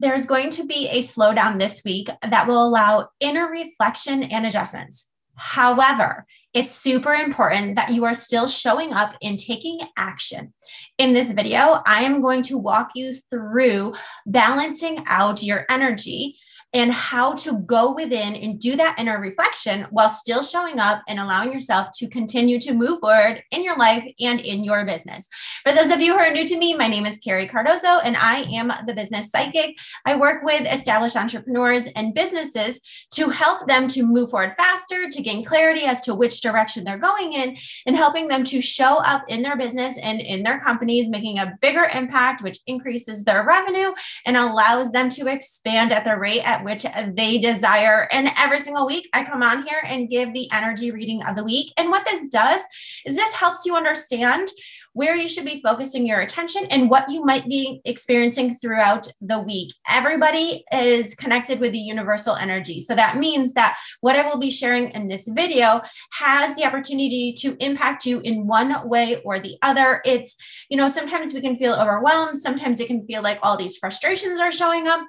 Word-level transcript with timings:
there's 0.00 0.26
going 0.26 0.50
to 0.50 0.64
be 0.64 0.88
a 0.88 1.00
slowdown 1.00 1.58
this 1.58 1.82
week 1.84 2.08
that 2.28 2.48
will 2.48 2.66
allow 2.66 3.08
inner 3.20 3.48
reflection 3.48 4.22
and 4.24 4.46
adjustments. 4.46 5.08
However, 5.36 6.26
it's 6.52 6.72
super 6.72 7.14
important 7.14 7.76
that 7.76 7.90
you 7.90 8.04
are 8.04 8.14
still 8.14 8.48
showing 8.48 8.92
up 8.92 9.14
and 9.22 9.38
taking 9.38 9.80
action. 9.96 10.52
In 10.98 11.12
this 11.12 11.32
video, 11.32 11.82
I 11.86 12.02
am 12.02 12.20
going 12.20 12.42
to 12.44 12.58
walk 12.58 12.90
you 12.94 13.14
through 13.30 13.94
balancing 14.26 15.04
out 15.06 15.42
your 15.42 15.64
energy 15.70 16.38
and 16.72 16.92
how 16.92 17.32
to 17.32 17.58
go 17.58 17.92
within 17.94 18.36
and 18.36 18.60
do 18.60 18.76
that 18.76 18.98
inner 18.98 19.20
reflection 19.20 19.86
while 19.90 20.08
still 20.08 20.42
showing 20.42 20.78
up 20.78 21.02
and 21.08 21.18
allowing 21.18 21.52
yourself 21.52 21.88
to 21.96 22.08
continue 22.08 22.60
to 22.60 22.74
move 22.74 23.00
forward 23.00 23.42
in 23.50 23.64
your 23.64 23.76
life 23.76 24.04
and 24.20 24.40
in 24.40 24.62
your 24.62 24.84
business. 24.84 25.28
For 25.64 25.72
those 25.72 25.90
of 25.90 26.00
you 26.00 26.12
who 26.12 26.18
are 26.18 26.32
new 26.32 26.46
to 26.46 26.56
me, 26.56 26.74
my 26.74 26.86
name 26.86 27.06
is 27.06 27.18
Carrie 27.18 27.48
Cardozo 27.48 27.98
and 28.00 28.16
I 28.16 28.42
am 28.52 28.72
the 28.86 28.94
business 28.94 29.30
psychic. 29.30 29.76
I 30.04 30.16
work 30.16 30.44
with 30.44 30.66
established 30.70 31.16
entrepreneurs 31.16 31.86
and 31.96 32.14
businesses 32.14 32.80
to 33.14 33.30
help 33.30 33.66
them 33.66 33.88
to 33.88 34.06
move 34.06 34.30
forward 34.30 34.54
faster, 34.56 35.08
to 35.08 35.22
gain 35.22 35.44
clarity 35.44 35.82
as 35.82 36.00
to 36.02 36.14
which 36.14 36.40
direction 36.40 36.84
they're 36.84 36.98
going 36.98 37.32
in, 37.32 37.56
and 37.86 37.96
helping 37.96 38.28
them 38.28 38.44
to 38.44 38.60
show 38.60 38.96
up 38.98 39.24
in 39.28 39.42
their 39.42 39.56
business 39.56 39.98
and 39.98 40.20
in 40.20 40.42
their 40.42 40.60
companies, 40.60 41.08
making 41.08 41.38
a 41.38 41.58
bigger 41.60 41.84
impact, 41.92 42.42
which 42.42 42.60
increases 42.66 43.24
their 43.24 43.44
revenue 43.44 43.92
and 44.24 44.36
allows 44.36 44.92
them 44.92 45.10
to 45.10 45.26
expand 45.26 45.92
at 45.92 46.04
the 46.04 46.16
rate 46.16 46.42
at 46.42 46.59
which 46.64 46.84
they 47.14 47.38
desire. 47.38 48.08
And 48.12 48.30
every 48.36 48.58
single 48.58 48.86
week, 48.86 49.08
I 49.12 49.24
come 49.24 49.42
on 49.42 49.62
here 49.62 49.82
and 49.84 50.08
give 50.08 50.32
the 50.32 50.50
energy 50.52 50.90
reading 50.90 51.22
of 51.24 51.36
the 51.36 51.44
week. 51.44 51.72
And 51.76 51.90
what 51.90 52.04
this 52.04 52.28
does 52.28 52.60
is 53.04 53.16
this 53.16 53.34
helps 53.34 53.64
you 53.64 53.76
understand 53.76 54.50
where 54.92 55.14
you 55.14 55.28
should 55.28 55.44
be 55.44 55.62
focusing 55.62 56.06
your 56.06 56.20
attention 56.20 56.66
and 56.66 56.90
what 56.90 57.08
you 57.08 57.24
might 57.24 57.46
be 57.48 57.80
experiencing 57.84 58.54
throughout 58.54 59.06
the 59.20 59.38
week. 59.38 59.72
Everybody 59.88 60.64
is 60.72 61.14
connected 61.14 61.60
with 61.60 61.72
the 61.72 61.78
universal 61.78 62.34
energy. 62.34 62.80
So 62.80 62.94
that 62.96 63.16
means 63.16 63.52
that 63.54 63.78
what 64.00 64.16
I 64.16 64.26
will 64.26 64.38
be 64.38 64.50
sharing 64.50 64.90
in 64.90 65.06
this 65.06 65.28
video 65.28 65.82
has 66.12 66.56
the 66.56 66.64
opportunity 66.64 67.32
to 67.34 67.56
impact 67.64 68.04
you 68.04 68.20
in 68.20 68.46
one 68.46 68.88
way 68.88 69.20
or 69.24 69.38
the 69.38 69.56
other. 69.62 70.02
It's, 70.04 70.36
you 70.68 70.76
know, 70.76 70.88
sometimes 70.88 71.32
we 71.32 71.40
can 71.40 71.56
feel 71.56 71.74
overwhelmed, 71.74 72.36
sometimes 72.36 72.80
it 72.80 72.88
can 72.88 73.04
feel 73.04 73.22
like 73.22 73.38
all 73.42 73.56
these 73.56 73.76
frustrations 73.76 74.40
are 74.40 74.52
showing 74.52 74.88
up 74.88 75.02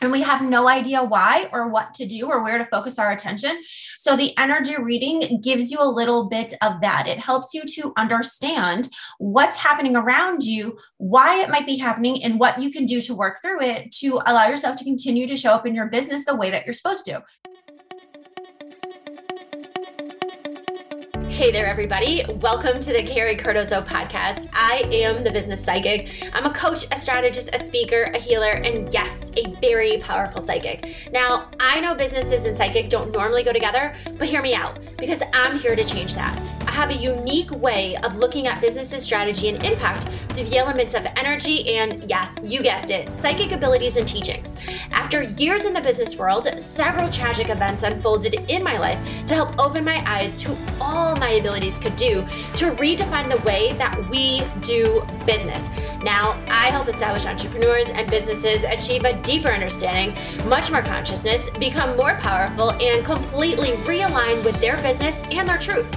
and 0.00 0.12
we 0.12 0.22
have 0.22 0.42
no 0.42 0.68
idea 0.68 1.02
why 1.02 1.48
or 1.52 1.68
what 1.68 1.94
to 1.94 2.06
do 2.06 2.26
or 2.26 2.42
where 2.42 2.58
to 2.58 2.64
focus 2.66 2.98
our 2.98 3.12
attention. 3.12 3.62
So, 3.98 4.16
the 4.16 4.36
energy 4.38 4.76
reading 4.76 5.40
gives 5.42 5.70
you 5.70 5.78
a 5.80 5.88
little 5.88 6.28
bit 6.28 6.54
of 6.62 6.80
that. 6.80 7.08
It 7.08 7.18
helps 7.18 7.54
you 7.54 7.64
to 7.64 7.92
understand 7.96 8.88
what's 9.18 9.56
happening 9.56 9.96
around 9.96 10.42
you, 10.42 10.78
why 10.98 11.40
it 11.40 11.50
might 11.50 11.66
be 11.66 11.76
happening, 11.76 12.22
and 12.22 12.38
what 12.38 12.60
you 12.60 12.70
can 12.70 12.86
do 12.86 13.00
to 13.00 13.14
work 13.14 13.40
through 13.42 13.62
it 13.62 13.92
to 13.92 14.20
allow 14.26 14.48
yourself 14.48 14.76
to 14.76 14.84
continue 14.84 15.26
to 15.26 15.36
show 15.36 15.50
up 15.50 15.66
in 15.66 15.74
your 15.74 15.86
business 15.86 16.24
the 16.24 16.36
way 16.36 16.50
that 16.50 16.64
you're 16.66 16.72
supposed 16.72 17.04
to. 17.06 17.22
Hey 21.38 21.52
there, 21.52 21.66
everybody. 21.66 22.24
Welcome 22.40 22.80
to 22.80 22.92
the 22.92 23.04
Carrie 23.04 23.36
Cardozo 23.36 23.80
podcast. 23.82 24.48
I 24.52 24.82
am 24.90 25.22
the 25.22 25.30
business 25.30 25.64
psychic. 25.64 26.28
I'm 26.32 26.46
a 26.46 26.52
coach, 26.52 26.84
a 26.90 26.98
strategist, 26.98 27.50
a 27.52 27.60
speaker, 27.60 28.10
a 28.12 28.18
healer, 28.18 28.50
and 28.50 28.92
yes, 28.92 29.30
a 29.36 29.54
very 29.60 29.98
powerful 29.98 30.40
psychic. 30.40 30.96
Now, 31.12 31.48
I 31.60 31.80
know 31.80 31.94
businesses 31.94 32.44
and 32.44 32.56
psychic 32.56 32.90
don't 32.90 33.12
normally 33.12 33.44
go 33.44 33.52
together, 33.52 33.94
but 34.18 34.26
hear 34.26 34.42
me 34.42 34.52
out 34.52 34.80
because 34.98 35.22
I'm 35.32 35.60
here 35.60 35.76
to 35.76 35.84
change 35.84 36.16
that. 36.16 36.36
Have 36.78 36.90
a 36.90 36.94
unique 36.94 37.50
way 37.50 37.96
of 38.04 38.18
looking 38.18 38.46
at 38.46 38.60
business's 38.60 39.02
strategy 39.02 39.48
and 39.48 39.60
impact 39.64 40.04
through 40.28 40.44
the 40.44 40.58
elements 40.58 40.94
of 40.94 41.04
energy 41.16 41.74
and, 41.74 42.08
yeah, 42.08 42.30
you 42.40 42.62
guessed 42.62 42.90
it, 42.90 43.12
psychic 43.12 43.50
abilities 43.50 43.96
and 43.96 44.06
teachings. 44.06 44.56
After 44.92 45.24
years 45.24 45.64
in 45.64 45.72
the 45.72 45.80
business 45.80 46.16
world, 46.16 46.46
several 46.60 47.10
tragic 47.10 47.48
events 47.48 47.82
unfolded 47.82 48.34
in 48.48 48.62
my 48.62 48.78
life 48.78 48.96
to 49.26 49.34
help 49.34 49.58
open 49.58 49.84
my 49.84 50.08
eyes 50.08 50.40
to 50.42 50.56
all 50.80 51.16
my 51.16 51.30
abilities 51.30 51.80
could 51.80 51.96
do 51.96 52.24
to 52.54 52.70
redefine 52.76 53.28
the 53.28 53.42
way 53.42 53.72
that 53.72 54.08
we 54.08 54.44
do 54.62 55.04
business. 55.26 55.68
Now, 56.04 56.40
I 56.46 56.66
help 56.66 56.86
establish 56.86 57.26
entrepreneurs 57.26 57.88
and 57.88 58.08
businesses 58.08 58.62
achieve 58.62 59.04
a 59.04 59.20
deeper 59.22 59.48
understanding, 59.48 60.16
much 60.48 60.70
more 60.70 60.82
consciousness, 60.82 61.50
become 61.58 61.96
more 61.96 62.14
powerful, 62.18 62.70
and 62.74 63.04
completely 63.04 63.72
realign 63.78 64.44
with 64.44 64.60
their 64.60 64.80
business 64.80 65.20
and 65.32 65.48
their 65.48 65.58
truth. 65.58 65.88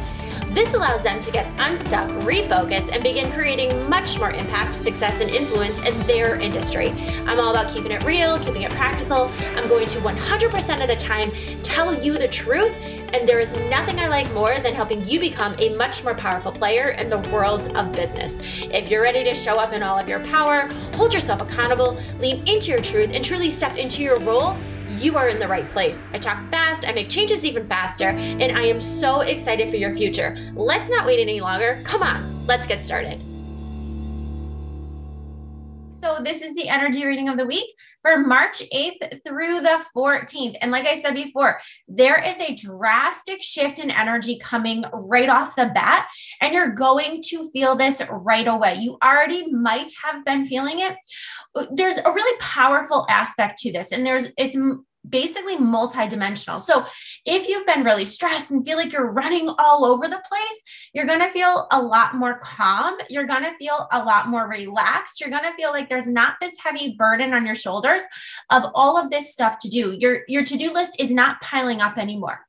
This 0.51 0.73
allows 0.73 1.01
them 1.01 1.22
to 1.22 1.31
get 1.31 1.50
unstuck, 1.59 2.09
refocus, 2.23 2.91
and 2.91 3.01
begin 3.01 3.31
creating 3.31 3.89
much 3.89 4.19
more 4.19 4.31
impact, 4.31 4.75
success, 4.75 5.22
and 5.22 5.29
influence 5.29 5.78
in 5.79 5.97
their 6.06 6.35
industry. 6.35 6.89
I'm 7.25 7.39
all 7.39 7.51
about 7.51 7.73
keeping 7.73 7.91
it 7.91 8.03
real, 8.03 8.38
keeping 8.38 8.63
it 8.63 8.72
practical. 8.72 9.31
I'm 9.56 9.69
going 9.69 9.88
to 9.88 10.00
100% 10.00 10.81
of 10.81 10.88
the 10.89 10.97
time 10.97 11.31
tell 11.63 11.94
you 11.94 12.17
the 12.17 12.28
truth 12.28 12.75
and 13.13 13.28
there 13.28 13.39
is 13.39 13.53
nothing 13.69 14.00
I 14.00 14.07
like 14.07 14.31
more 14.34 14.59
than 14.59 14.73
helping 14.73 15.06
you 15.06 15.19
become 15.19 15.56
a 15.59 15.73
much 15.75 16.03
more 16.03 16.16
powerful 16.16 16.51
player 16.51 16.89
in 16.91 17.09
the 17.09 17.19
worlds 17.29 17.68
of 17.69 17.91
business. 17.91 18.38
If 18.41 18.89
you're 18.89 19.01
ready 19.01 19.23
to 19.23 19.35
show 19.35 19.57
up 19.57 19.73
in 19.73 19.83
all 19.83 19.97
of 19.97 20.07
your 20.07 20.19
power, 20.25 20.69
hold 20.95 21.13
yourself 21.13 21.41
accountable, 21.41 21.97
lean 22.19 22.47
into 22.47 22.72
your 22.72 22.81
truth, 22.81 23.12
and 23.13 23.23
truly 23.23 23.50
step 23.50 23.78
into 23.78 24.01
your 24.01 24.19
role, 24.19 24.57
you 25.03 25.17
are 25.17 25.29
in 25.29 25.39
the 25.39 25.47
right 25.47 25.67
place. 25.69 26.07
I 26.13 26.19
talk 26.19 26.50
fast, 26.51 26.88
I 26.88 26.91
make 26.91 27.09
changes 27.09 27.45
even 27.45 27.66
faster, 27.67 28.09
and 28.09 28.57
I 28.57 28.63
am 28.63 28.79
so 28.79 29.22
excited 29.22 29.69
for 29.69 29.75
your 29.75 29.95
future. 29.95 30.38
Let's 30.53 30.89
not 30.89 31.06
wait 31.06 31.19
any 31.19 31.41
longer. 31.41 31.79
Come 31.84 32.03
on, 32.03 32.45
let's 32.45 32.67
get 32.67 32.81
started. 32.81 33.19
So, 35.91 36.19
this 36.23 36.41
is 36.41 36.56
the 36.56 36.67
energy 36.67 37.06
reading 37.06 37.29
of 37.29 37.38
the 37.38 37.45
week 37.45 37.67
for 38.01 38.17
March 38.17 38.63
8th 38.73 39.22
through 39.23 39.62
the 39.62 39.84
14th. 39.95 40.57
And 40.62 40.72
like 40.72 40.85
I 40.85 41.00
said 41.00 41.13
before, 41.13 41.59
there 41.88 42.19
is 42.19 42.39
a 42.41 42.56
drastic 42.56 43.41
shift 43.41 43.79
in 43.79 43.91
energy 43.91 44.39
coming 44.39 44.83
right 44.94 45.29
off 45.29 45.56
the 45.56 45.72
bat, 45.73 46.07
and 46.41 46.53
you're 46.53 46.72
going 46.72 47.22
to 47.28 47.50
feel 47.51 47.75
this 47.75 48.01
right 48.09 48.47
away. 48.47 48.75
You 48.75 48.97
already 49.03 49.51
might 49.51 49.94
have 50.03 50.25
been 50.25 50.45
feeling 50.45 50.79
it. 50.79 50.95
There's 51.72 51.97
a 51.97 52.12
really 52.12 52.38
powerful 52.39 53.06
aspect 53.09 53.59
to 53.59 53.72
this, 53.72 53.91
and 53.91 54.06
there's 54.06 54.28
it's 54.38 54.57
basically 55.07 55.57
multidimensional. 55.57 56.62
So 56.62 56.85
if 57.25 57.47
you've 57.47 57.66
been 57.66 57.84
really 57.84 58.06
stressed 58.06 58.51
and 58.51 58.66
feel 58.66 58.78
like 58.78 58.94
you're 58.94 59.12
running 59.12 59.50
all 59.57 59.85
over 59.85 60.07
the 60.07 60.22
place, 60.28 60.62
you're 60.94 61.06
going 61.06 61.19
to 61.19 61.31
feel 61.31 61.67
a 61.72 61.81
lot 61.81 62.16
more 62.16 62.39
calm. 62.39 62.95
You're 63.09 63.25
going 63.25 63.44
to 63.44 63.56
feel 63.57 63.88
a 63.91 64.03
lot 64.03 64.28
more 64.28 64.47
relaxed. 64.47 65.19
You're 65.19 65.29
going 65.29 65.44
to 65.44 65.56
feel 65.56 65.72
like 65.72 65.89
there's 65.89 66.07
not 66.07 66.35
this 66.39 66.56
heavy 66.63 66.95
burden 66.97 67.34
on 67.34 67.45
your 67.45 67.56
shoulders 67.56 68.03
of 68.50 68.63
all 68.73 68.97
of 68.97 69.09
this 69.09 69.31
stuff 69.31 69.57
to 69.59 69.69
do. 69.69 69.95
Your 70.00 70.22
your 70.28 70.44
to-do 70.44 70.72
list 70.72 70.95
is 71.00 71.12
not 71.12 71.41
piling 71.41 71.81
up 71.81 71.97
anymore. 71.97 72.45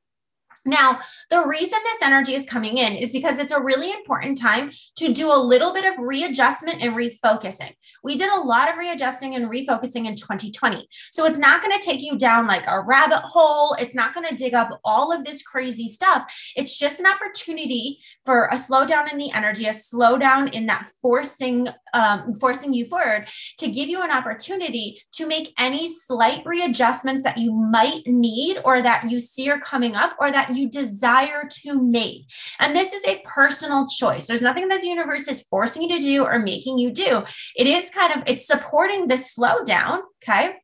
Now, 0.65 1.01
the 1.29 1.45
reason 1.45 1.79
this 1.83 2.03
energy 2.03 2.35
is 2.35 2.47
coming 2.47 2.79
in 2.79 2.95
is 2.95 3.13
because 3.13 3.39
it's 3.39 3.53
a 3.53 3.61
really 3.61 3.91
important 3.91 4.41
time 4.41 4.71
to 4.97 5.13
do 5.13 5.33
a 5.33 5.37
little 5.37 5.73
bit 5.73 5.85
of 5.85 5.99
readjustment 5.99 6.83
and 6.83 6.95
refocusing. 6.95 7.73
We 8.05 8.17
did 8.17 8.33
a 8.33 8.41
lot 8.41 8.69
of 8.69 8.77
readjusting 8.77 9.35
and 9.35 9.51
refocusing 9.51 10.07
in 10.07 10.15
2020. 10.15 10.89
So 11.11 11.25
it's 11.25 11.39
not 11.39 11.63
going 11.63 11.73
to 11.73 11.85
take 11.85 12.03
you 12.03 12.17
down 12.17 12.47
like 12.47 12.65
a 12.67 12.81
rabbit 12.81 13.21
hole. 13.21 13.75
It's 13.75 13.95
not 13.95 14.15
going 14.15 14.27
to 14.27 14.35
dig 14.35 14.55
up 14.55 14.81
all 14.85 15.13
of 15.13 15.25
this 15.25 15.43
crazy 15.43 15.89
stuff. 15.89 16.33
It's 16.57 16.79
just 16.79 17.01
an 17.01 17.07
opportunity 17.07 17.99
for 18.25 18.47
a 18.47 18.55
slowdown 18.55 19.11
in 19.11 19.19
the 19.19 19.31
energy, 19.33 19.67
a 19.67 19.71
slowdown 19.71 20.53
in 20.53 20.67
that 20.67 20.87
forcing, 21.01 21.69
um, 21.95 22.33
forcing 22.35 22.73
you 22.73 22.87
forward 22.87 23.29
to 23.59 23.69
give 23.69 23.89
you 23.89 24.03
an 24.03 24.11
opportunity 24.11 25.01
to 25.13 25.27
make 25.27 25.53
any 25.59 25.89
slight 25.89 26.45
readjustments 26.45 27.23
that 27.23 27.39
you 27.39 27.53
might 27.53 28.03
need 28.07 28.59
or 28.65 28.83
that 28.83 29.11
you 29.11 29.21
see 29.21 29.51
are 29.51 29.61
coming 29.61 29.95
up 29.95 30.17
or 30.21 30.31
that 30.31 30.52
you 30.57 30.69
desire 30.69 31.49
to 31.63 31.81
make. 31.81 32.23
And 32.59 32.75
this 32.75 32.93
is 32.93 33.05
a 33.07 33.23
personal 33.25 33.87
choice. 33.87 34.27
There's 34.27 34.43
nothing 34.43 34.69
that 34.69 34.81
the 34.81 34.89
universe 34.89 35.29
is 35.29 35.43
forcing 35.43 35.83
you 35.83 35.89
to 35.89 35.99
do 35.99 36.25
or 36.25 36.39
making 36.39 36.79
you 36.79 36.91
do. 36.91 37.25
It 37.57 37.67
is 37.67 37.91
kind 37.91 38.13
of 38.15 38.23
it's 38.27 38.47
supporting 38.47 39.09
this 39.09 39.35
slowdown, 39.35 40.01
okay? 40.23 40.57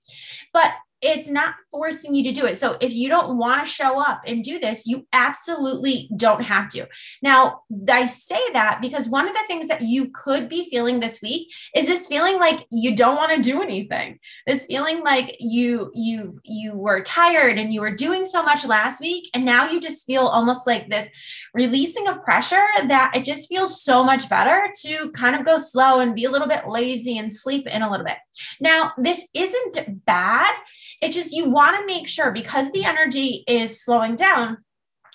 But 0.53 0.73
it's 1.01 1.29
not 1.29 1.55
forcing 1.71 2.15
you 2.15 2.25
to 2.25 2.33
do 2.33 2.47
it. 2.47 2.57
So 2.57 2.77
if 2.81 2.93
you 2.93 3.09
don't 3.09 3.39
want 3.39 3.65
to 3.65 3.73
show 3.73 4.01
up 4.01 4.23
and 4.27 4.43
do 4.43 4.59
this, 4.59 4.87
you 4.87 5.07
absolutely 5.13 6.11
don't 6.17 6.43
have 6.43 6.69
to. 6.71 6.87
Now, 7.23 7.63
I 7.89 8.07
say 8.07 8.41
that 8.53 8.81
because 8.81 9.09
one 9.09 9.29
of 9.29 9.35
the 9.35 9.45
things 9.47 9.69
that 9.69 9.83
you 9.83 10.11
could 10.11 10.49
be 10.49 10.69
feeling 10.71 10.99
this 10.99 11.21
week 11.23 11.49
is 11.75 11.87
this 11.87 12.07
feeling 12.07 12.39
like 12.39 12.65
you 12.71 12.97
don't 12.97 13.17
want 13.17 13.33
to 13.33 13.43
do 13.43 13.63
anything. 13.63 14.19
This 14.47 14.67
feeling 14.67 15.05
like 15.05 15.37
you 15.39 15.91
you 15.95 16.33
you 16.45 16.75
were 16.75 17.03
tired 17.03 17.59
and 17.59 17.73
you 17.73 17.81
were 17.81 17.95
doing 17.95 18.25
so 18.25 18.43
much 18.43 18.67
last 18.67 19.01
week 19.01 19.31
and 19.35 19.45
now 19.45 19.71
you 19.71 19.81
just 19.81 20.07
feel 20.07 20.23
almost 20.23 20.67
like 20.67 20.89
this 20.89 21.09
releasing 21.55 22.09
of 22.09 22.23
pressure 22.23 22.65
that 22.89 23.13
it 23.15 23.25
just 23.25 23.49
feels 23.49 23.83
so 23.83 24.03
much 24.03 24.29
better 24.29 24.69
to 24.83 25.11
kind 25.13 25.37
of 25.37 25.47
go 25.47 25.59
slow 25.59 26.01
and 26.01 26.15
be 26.15 26.25
a 26.25 26.31
little 26.31 26.49
bit 26.49 26.67
lazy 26.67 27.19
and 27.19 27.33
sleep 27.33 27.67
in 27.67 27.83
a 27.83 27.91
little 27.91 28.07
bit. 28.07 28.17
Now, 28.61 28.93
this 28.99 29.29
isn't 29.35 30.05
bad 30.05 30.55
it's 31.01 31.17
just 31.17 31.33
you 31.33 31.49
want 31.49 31.77
to 31.77 31.87
make 31.87 32.07
sure 32.07 32.31
because 32.31 32.71
the 32.71 32.85
energy 32.85 33.45
is 33.47 33.85
slowing 33.85 34.17
down. 34.17 34.59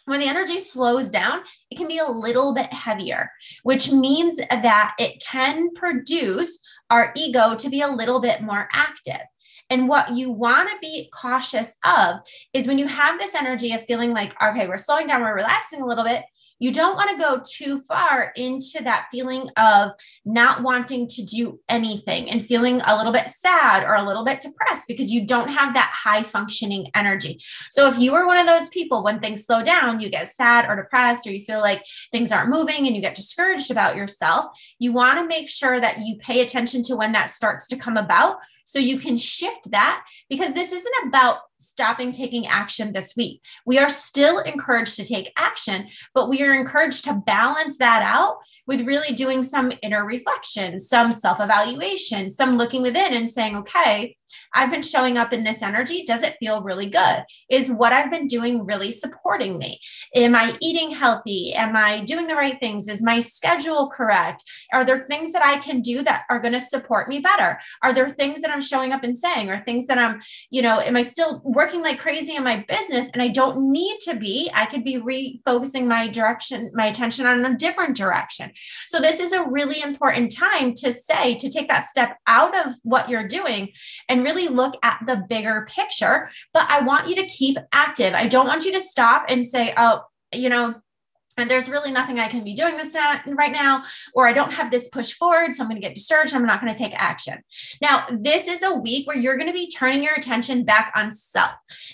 When 0.06 0.20
the 0.20 0.28
energy 0.28 0.60
slows 0.60 1.10
down, 1.10 1.42
it 1.72 1.78
can 1.78 1.88
be 1.88 2.00
a 2.00 2.10
little 2.10 2.54
bit 2.54 2.72
heavier, 2.74 3.32
which 3.64 3.90
means 3.90 4.36
that 4.38 4.94
it 5.00 5.24
can 5.26 5.74
produce 5.74 6.60
our 6.90 7.14
ego 7.16 7.56
to 7.56 7.70
be 7.70 7.82
a 7.82 7.88
little 7.88 8.20
bit 8.20 8.42
more 8.42 8.68
active. 8.74 9.22
And 9.70 9.88
what 9.88 10.14
you 10.14 10.30
want 10.30 10.70
to 10.70 10.76
be 10.82 11.10
cautious 11.14 11.78
of 11.86 12.18
is 12.54 12.68
when 12.68 12.78
you 12.78 12.88
have 12.88 13.18
this 13.18 13.34
energy 13.34 13.74
of 13.74 13.86
feeling 13.86 14.14
like, 14.14 14.36
okay, 14.44 14.68
we're 14.68 14.78
slowing 14.78 15.08
down, 15.08 15.22
we're 15.22 15.36
relaxing 15.36 15.82
a 15.82 15.86
little 15.86 16.04
bit, 16.04 16.24
you 16.64 16.72
don't 16.72 16.96
want 16.96 17.10
to 17.10 17.18
go 17.18 17.42
too 17.46 17.82
far 17.82 18.32
into 18.38 18.82
that 18.82 19.08
feeling 19.12 19.50
of 19.58 19.92
not 20.24 20.64
wanting 20.64 21.06
to 21.06 21.22
do 21.22 21.60
anything 21.68 22.30
and 22.30 22.46
feeling 22.46 22.80
a 22.86 22.96
little 22.96 23.12
bit 23.12 23.28
sad 23.28 23.84
or 23.84 23.96
a 23.96 24.04
little 24.08 24.24
bit 24.24 24.40
depressed 24.40 24.88
because 24.88 25.12
you 25.12 25.28
don't 25.28 25.50
have 25.50 25.74
that 25.74 25.92
high 25.94 26.24
functioning 26.24 26.90
energy. 26.96 27.38
So 27.70 27.90
if 27.90 28.00
you 28.00 28.16
are 28.16 28.26
one 28.26 28.38
of 28.38 28.48
those 28.48 28.70
people 28.70 29.04
when 29.04 29.20
things 29.20 29.46
slow 29.46 29.62
down, 29.62 30.00
you 30.00 30.10
get 30.10 30.30
sad 30.30 30.66
or 30.70 30.78
depressed 30.78 31.28
or 31.28 31.32
you 31.32 31.44
feel 31.44 31.60
like 31.60 31.84
things 32.14 32.32
aren't 32.32 32.50
moving 32.50 32.88
and 32.88 32.96
you 32.96 33.02
get 33.02 33.16
discouraged 33.16 33.70
about 33.70 33.98
yourself, 33.98 34.46
you 34.80 34.94
want 34.94 35.20
to 35.20 35.28
make 35.28 35.50
sure 35.50 35.82
that 35.82 36.00
you 36.00 36.16
pay 36.16 36.40
attention 36.40 36.82
to 36.84 36.96
when 36.96 37.12
that 37.12 37.30
starts 37.30 37.68
to 37.68 37.76
come 37.76 37.98
about 37.98 38.38
so 38.64 38.80
you 38.80 38.98
can 38.98 39.18
shift 39.18 39.72
that 39.72 40.04
because 40.30 40.54
this 40.54 40.72
isn't 40.72 41.08
about 41.08 41.40
stopping 41.58 42.12
taking 42.12 42.48
action 42.48 42.94
this 42.94 43.16
week. 43.16 43.42
We 43.66 43.78
are 43.80 43.90
still 43.90 44.40
encouraged 44.40 44.96
to 44.98 45.06
take 45.06 45.32
action, 45.38 45.88
but 46.14 46.30
we 46.30 46.42
are 46.44 46.54
encouraged 46.54 47.06
to 47.06 47.14
balance 47.14 47.78
that 47.78 48.04
out 48.04 48.38
with 48.68 48.82
really 48.82 49.14
doing 49.14 49.44
some 49.44 49.72
inner 49.82 50.06
reflection, 50.06 50.80
some 50.80 51.12
self 51.12 51.40
evaluation, 51.40 52.30
some 52.30 52.58
looking 52.58 52.82
within 52.82 53.14
and 53.14 53.30
saying, 53.30 53.56
okay, 53.58 54.16
I've 54.54 54.72
been 54.72 54.84
showing 54.84 55.18
up 55.18 55.34
in 55.34 55.44
this 55.44 55.62
energy. 55.62 56.04
Does 56.06 56.24
it 56.24 56.38
feel 56.40 56.62
really 56.62 56.90
good? 56.90 57.24
Is 57.50 57.72
what 57.72 57.94
I've 57.94 58.12
been 58.12 58.28
doing 58.28 58.66
really 58.66 58.92
supporting 58.92 59.58
me? 59.58 59.80
Am 60.16 60.36
I 60.36 60.56
eating 60.62 60.92
healthy? 60.92 61.54
Am 61.54 61.76
I 61.76 62.02
doing 62.02 62.28
the 62.28 62.36
right 62.36 62.60
things? 62.60 62.88
Is 62.88 63.04
my 63.04 63.20
schedule 63.20 63.90
correct? 63.90 64.44
Are 64.72 64.86
there 64.86 65.00
things 65.04 65.34
that 65.34 65.46
I 65.46 65.58
can 65.58 65.82
do 65.82 66.04
that 66.04 66.24
are 66.30 66.40
going 66.40 66.54
to 66.54 66.60
support 66.60 67.10
me 67.10 67.20
better? 67.20 67.60
Are 67.82 67.94
there 67.94 68.10
things 68.10 68.42
that 68.42 68.52
I'm 68.52 68.62
showing 68.62 68.92
up 68.92 69.04
and 69.04 69.16
saying, 69.16 69.50
or 69.50 69.64
things 69.64 69.88
that 69.88 69.98
I'm, 69.98 70.22
you 70.50 70.62
know, 70.62 70.80
am 70.80 70.96
I 70.96 71.02
still 71.02 71.42
working 71.44 71.82
like 71.82 72.00
crazy 72.00 72.36
in 72.36 72.44
my 72.44 72.66
business 72.68 73.10
and 73.14 73.22
I 73.22 73.30
don't 73.30 73.72
need 73.72 73.98
to 74.02 74.16
be? 74.16 74.52
I 74.54 74.66
could 74.66 74.84
be 74.84 74.98
refocusing 74.98 75.88
my 75.88 76.08
direction, 76.08 76.72
my 76.74 76.88
attention 76.88 77.26
on 77.26 77.46
a 77.46 77.58
different 77.58 77.96
direction. 77.96 78.52
So, 78.88 79.00
this 79.00 79.20
is 79.20 79.34
a 79.34 79.44
really 79.44 79.82
important 79.82 80.36
time 80.36 80.74
to 80.76 80.92
say, 80.92 81.36
to 81.36 81.50
take 81.50 81.68
that 81.68 81.88
step 81.88 82.18
out 82.28 82.58
of 82.66 82.74
what 82.84 83.10
you're 83.10 83.28
doing 83.28 83.70
and 84.10 84.24
really 84.24 84.43
look 84.48 84.76
at 84.84 85.00
the 85.06 85.24
bigger 85.28 85.68
picture. 85.70 86.30
But 86.54 86.68
I 86.70 86.82
want 86.82 87.08
you 87.08 87.16
to 87.16 87.26
keep 87.26 87.58
active. 87.72 88.14
I 88.14 88.28
don't 88.28 88.48
want 88.48 88.66
you 88.66 88.72
to 88.74 88.82
stop 88.82 89.26
and 89.30 89.46
say, 89.46 89.74
oh, 89.78 90.02
you 90.34 90.50
know, 90.50 90.76
and 91.38 91.50
there's 91.50 91.70
really 91.70 91.92
nothing 91.92 92.20
I 92.20 92.28
can 92.28 92.44
be 92.44 92.54
doing 92.54 92.78
this 92.78 92.96
right 92.96 93.52
now, 93.52 93.84
or 94.14 94.28
I 94.28 94.34
don't 94.34 94.52
have 94.52 94.72
this 94.72 94.90
push 94.90 95.14
forward, 95.14 95.54
so 95.54 95.64
I'm 95.64 95.70
going 95.70 95.82
to 95.82 95.86
get 95.86 95.96
discouraged. 95.96 96.34
I'm 96.34 96.46
not 96.46 96.62
going 96.62 96.74
to 96.74 96.78
take 96.78 96.94
action. 96.96 97.42
Now, 97.82 98.06
this 98.12 98.48
is 98.48 98.64
a 98.64 98.74
week 98.74 99.08
where 99.08 99.18
you're 99.18 99.38
going 99.38 99.48
to 99.48 99.54
be 99.54 99.70
turning 99.70 100.04
your 100.04 100.16
attention 100.16 100.64
back 100.64 100.92
on 100.96 101.12
self, 101.12 101.52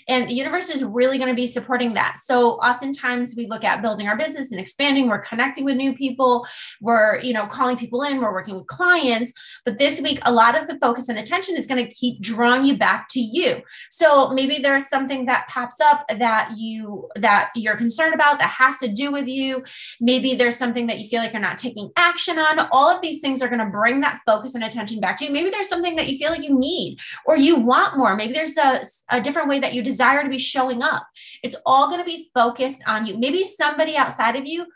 and 0.08 0.28
the 0.28 0.34
universe 0.34 0.70
is 0.70 0.84
really 0.84 1.18
going 1.18 1.30
to 1.30 1.34
be 1.34 1.46
supporting 1.46 1.94
that. 1.94 2.18
So, 2.18 2.52
oftentimes 2.54 3.34
we 3.36 3.46
look 3.46 3.64
at 3.64 3.82
building 3.82 4.08
our 4.08 4.16
business 4.16 4.50
and 4.50 4.60
expanding. 4.60 5.08
We're 5.08 5.18
connecting 5.18 5.64
with 5.64 5.76
new 5.76 5.94
people. 5.94 6.46
We're, 6.80 7.18
you 7.20 7.32
know, 7.32 7.46
calling 7.46 7.76
people 7.76 8.02
in. 8.02 8.20
We're 8.20 8.32
working 8.32 8.56
with 8.56 8.66
clients. 8.66 9.32
But 9.64 9.78
this 9.78 10.00
week, 10.00 10.18
a 10.22 10.32
lot 10.32 10.60
of 10.60 10.66
the 10.66 10.78
focus 10.78 11.08
and 11.08 11.18
attention 11.18 11.56
is 11.56 11.66
going 11.66 11.84
to 11.84 11.94
keep 11.94 12.20
drawing 12.20 12.64
you 12.64 12.76
back 12.76 13.08
to 13.10 13.20
you. 13.20 13.62
So 13.90 14.30
maybe 14.30 14.58
there's 14.58 14.88
something 14.88 15.26
that 15.26 15.48
pops 15.48 15.80
up 15.80 16.04
that 16.08 16.52
you 16.56 17.08
that 17.16 17.50
you're 17.54 17.76
concerned 17.76 18.14
about 18.14 18.38
that 18.38 18.50
has 18.50 18.78
to 18.78 18.88
do 18.88 19.10
with 19.10 19.28
you. 19.30 19.64
Maybe 20.00 20.34
there's 20.34 20.56
something 20.56 20.86
that 20.86 20.98
you 20.98 21.08
feel 21.08 21.20
like 21.20 21.32
you're 21.32 21.42
not 21.42 21.58
taking 21.58 21.90
action 21.96 22.38
on. 22.38 22.58
All 22.72 22.88
of 22.88 23.00
these 23.02 23.20
things 23.20 23.42
are 23.42 23.48
going 23.48 23.60
to 23.60 23.66
bring 23.66 24.00
that 24.00 24.20
focus 24.26 24.54
and 24.54 24.64
attention 24.64 25.00
back 25.00 25.16
to 25.18 25.24
you. 25.24 25.30
Maybe 25.30 25.50
there's 25.50 25.68
something 25.68 25.96
that 25.96 26.08
you 26.08 26.18
feel 26.18 26.30
like 26.30 26.42
you 26.42 26.58
need 26.58 26.98
or 27.26 27.36
you 27.36 27.56
want 27.56 27.96
more. 27.96 28.16
Maybe 28.16 28.32
there's 28.32 28.56
a, 28.56 28.82
a 29.08 29.20
different 29.20 29.48
way 29.48 29.58
that 29.60 29.74
you 29.74 29.82
desire 29.82 30.22
to 30.22 30.28
be 30.28 30.38
showing 30.38 30.82
up. 30.82 31.06
It's 31.42 31.56
all 31.66 31.88
going 31.88 32.00
to 32.00 32.04
be 32.04 32.30
focused 32.34 32.82
on 32.86 33.06
you. 33.06 33.18
Maybe 33.18 33.44
somebody 33.44 33.96
outside 33.96 34.36
of 34.36 34.46
you 34.46 34.66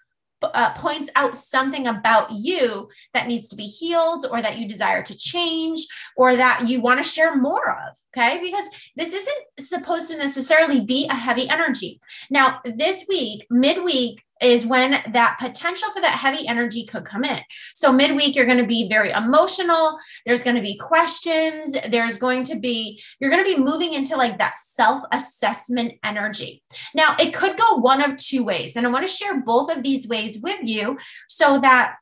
uh, 0.52 0.72
points 0.74 1.10
out 1.16 1.36
something 1.36 1.86
about 1.86 2.30
you 2.30 2.88
that 3.12 3.26
needs 3.26 3.48
to 3.48 3.56
be 3.56 3.64
healed 3.64 4.26
or 4.30 4.42
that 4.42 4.58
you 4.58 4.68
desire 4.68 5.02
to 5.02 5.16
change 5.16 5.86
or 6.16 6.36
that 6.36 6.68
you 6.68 6.80
want 6.80 7.02
to 7.02 7.08
share 7.08 7.36
more 7.36 7.70
of. 7.70 7.96
Okay. 8.16 8.40
Because 8.42 8.64
this 8.96 9.12
isn't 9.12 9.36
supposed 9.60 10.10
to 10.10 10.16
necessarily 10.16 10.80
be 10.80 11.06
a 11.08 11.14
heavy 11.14 11.48
energy. 11.48 12.00
Now, 12.30 12.60
this 12.64 13.04
week, 13.08 13.46
midweek, 13.50 14.20
is 14.44 14.66
when 14.66 15.02
that 15.12 15.38
potential 15.40 15.90
for 15.90 16.02
that 16.02 16.12
heavy 16.12 16.46
energy 16.46 16.84
could 16.84 17.04
come 17.04 17.24
in. 17.24 17.40
So, 17.74 17.90
midweek, 17.90 18.36
you're 18.36 18.44
going 18.44 18.58
to 18.58 18.66
be 18.66 18.88
very 18.88 19.10
emotional. 19.10 19.98
There's 20.26 20.42
going 20.42 20.56
to 20.56 20.62
be 20.62 20.76
questions. 20.76 21.74
There's 21.88 22.18
going 22.18 22.44
to 22.44 22.56
be, 22.56 23.02
you're 23.18 23.30
going 23.30 23.42
to 23.42 23.56
be 23.56 23.62
moving 23.62 23.94
into 23.94 24.16
like 24.16 24.38
that 24.38 24.58
self 24.58 25.02
assessment 25.12 25.94
energy. 26.04 26.62
Now, 26.94 27.16
it 27.18 27.32
could 27.32 27.56
go 27.56 27.76
one 27.76 28.02
of 28.02 28.18
two 28.18 28.44
ways. 28.44 28.76
And 28.76 28.86
I 28.86 28.90
want 28.90 29.06
to 29.06 29.12
share 29.12 29.40
both 29.40 29.74
of 29.74 29.82
these 29.82 30.06
ways 30.06 30.38
with 30.38 30.58
you 30.62 30.98
so 31.26 31.58
that 31.60 31.94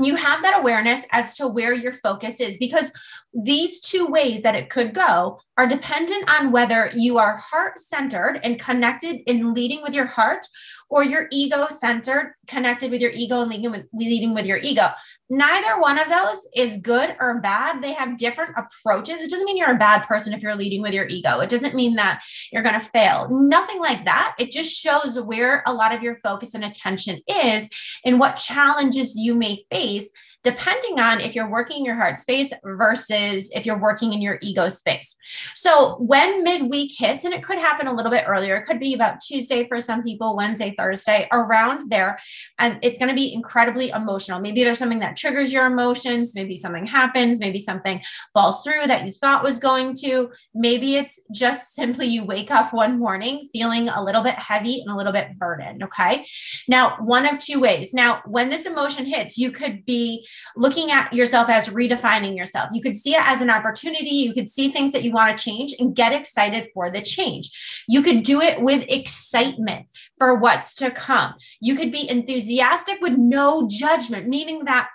you 0.00 0.16
have 0.16 0.42
that 0.42 0.58
awareness 0.58 1.04
as 1.10 1.34
to 1.36 1.46
where 1.46 1.72
your 1.72 1.92
focus 1.92 2.40
is 2.40 2.56
because 2.56 2.90
these 3.34 3.80
two 3.80 4.06
ways 4.06 4.42
that 4.42 4.54
it 4.54 4.70
could 4.70 4.94
go 4.94 5.38
are 5.58 5.66
dependent 5.66 6.28
on 6.30 6.50
whether 6.50 6.90
you 6.94 7.18
are 7.18 7.36
heart 7.36 7.78
centered 7.78 8.40
and 8.42 8.58
connected 8.58 9.20
in 9.26 9.52
leading 9.52 9.82
with 9.82 9.94
your 9.94 10.06
heart 10.06 10.46
or 10.92 11.02
you're 11.02 11.26
ego 11.32 11.66
centered, 11.70 12.34
connected 12.46 12.90
with 12.90 13.00
your 13.00 13.10
ego 13.12 13.40
and 13.40 13.50
leading 13.50 13.70
with, 13.70 13.86
leading 13.94 14.34
with 14.34 14.44
your 14.44 14.58
ego. 14.58 14.88
Neither 15.30 15.80
one 15.80 15.98
of 15.98 16.10
those 16.10 16.46
is 16.54 16.76
good 16.76 17.16
or 17.18 17.40
bad. 17.40 17.82
They 17.82 17.94
have 17.94 18.18
different 18.18 18.54
approaches. 18.58 19.22
It 19.22 19.30
doesn't 19.30 19.46
mean 19.46 19.56
you're 19.56 19.74
a 19.74 19.78
bad 19.78 20.02
person 20.02 20.34
if 20.34 20.42
you're 20.42 20.54
leading 20.54 20.82
with 20.82 20.92
your 20.92 21.06
ego. 21.08 21.40
It 21.40 21.48
doesn't 21.48 21.74
mean 21.74 21.96
that 21.96 22.20
you're 22.52 22.62
going 22.62 22.78
to 22.78 22.86
fail. 22.86 23.26
Nothing 23.30 23.80
like 23.80 24.04
that. 24.04 24.34
It 24.38 24.50
just 24.50 24.78
shows 24.78 25.18
where 25.18 25.62
a 25.66 25.72
lot 25.72 25.94
of 25.94 26.02
your 26.02 26.16
focus 26.16 26.52
and 26.52 26.62
attention 26.62 27.20
is 27.26 27.70
and 28.04 28.20
what 28.20 28.36
challenges 28.36 29.16
you 29.16 29.34
may 29.34 29.64
face 29.70 30.12
depending 30.42 31.00
on 31.00 31.20
if 31.20 31.34
you're 31.34 31.48
working 31.48 31.78
in 31.78 31.84
your 31.84 31.94
heart 31.94 32.18
space 32.18 32.52
versus 32.64 33.50
if 33.54 33.64
you're 33.64 33.78
working 33.78 34.12
in 34.12 34.20
your 34.20 34.38
ego 34.42 34.68
space. 34.68 35.14
So 35.54 35.96
when 35.96 36.42
midweek 36.42 36.92
hits, 36.96 37.24
and 37.24 37.32
it 37.32 37.42
could 37.42 37.58
happen 37.58 37.86
a 37.86 37.94
little 37.94 38.10
bit 38.10 38.24
earlier, 38.26 38.56
it 38.56 38.66
could 38.66 38.80
be 38.80 38.94
about 38.94 39.20
Tuesday 39.20 39.66
for 39.68 39.80
some 39.80 40.02
people, 40.02 40.36
Wednesday, 40.36 40.74
Thursday, 40.76 41.28
around 41.32 41.90
there. 41.90 42.18
And 42.58 42.78
it's 42.82 42.98
going 42.98 43.08
to 43.08 43.14
be 43.14 43.32
incredibly 43.32 43.90
emotional. 43.90 44.40
Maybe 44.40 44.64
there's 44.64 44.78
something 44.78 44.98
that 45.00 45.16
triggers 45.16 45.52
your 45.52 45.66
emotions. 45.66 46.34
Maybe 46.34 46.56
something 46.56 46.86
happens. 46.86 47.38
Maybe 47.38 47.58
something 47.58 48.00
falls 48.34 48.62
through 48.62 48.86
that 48.86 49.06
you 49.06 49.12
thought 49.12 49.44
was 49.44 49.58
going 49.58 49.94
to. 49.96 50.30
Maybe 50.54 50.96
it's 50.96 51.20
just 51.32 51.74
simply 51.74 52.06
you 52.06 52.24
wake 52.24 52.50
up 52.50 52.72
one 52.72 52.98
morning 52.98 53.48
feeling 53.52 53.88
a 53.88 54.02
little 54.02 54.22
bit 54.22 54.34
heavy 54.34 54.80
and 54.80 54.90
a 54.90 54.96
little 54.96 55.12
bit 55.12 55.38
burdened. 55.38 55.84
Okay. 55.84 56.26
Now, 56.68 56.96
one 57.00 57.26
of 57.26 57.38
two 57.38 57.60
ways. 57.60 57.94
Now, 57.94 58.22
when 58.26 58.48
this 58.48 58.66
emotion 58.66 59.06
hits, 59.06 59.38
you 59.38 59.50
could 59.50 59.84
be 59.84 60.26
looking 60.56 60.90
at 60.90 61.12
yourself 61.12 61.48
as 61.48 61.68
redefining 61.68 62.36
yourself. 62.36 62.70
You 62.72 62.82
could 62.82 62.96
see 62.96 63.14
it 63.14 63.22
as 63.22 63.40
an 63.40 63.50
opportunity. 63.50 64.10
You 64.10 64.32
could 64.32 64.48
see 64.48 64.70
things 64.70 64.92
that 64.92 65.02
you 65.02 65.12
want 65.12 65.36
to 65.36 65.42
change 65.42 65.74
and 65.78 65.94
get 65.94 66.12
excited 66.12 66.68
for 66.74 66.90
the 66.90 67.02
change. 67.02 67.50
You 67.88 68.02
could 68.02 68.22
do 68.22 68.40
it 68.40 68.60
with 68.60 68.84
excitement 68.88 69.86
for 70.18 70.34
what's 70.36 70.74
to 70.76 70.90
come. 70.90 71.34
You 71.60 71.74
could 71.74 71.92
be 71.92 72.08
enthusiastic 72.08 73.00
with 73.00 73.14
no 73.14 73.68
judgment, 73.68 74.28
meaning 74.28 74.64
that 74.64 74.88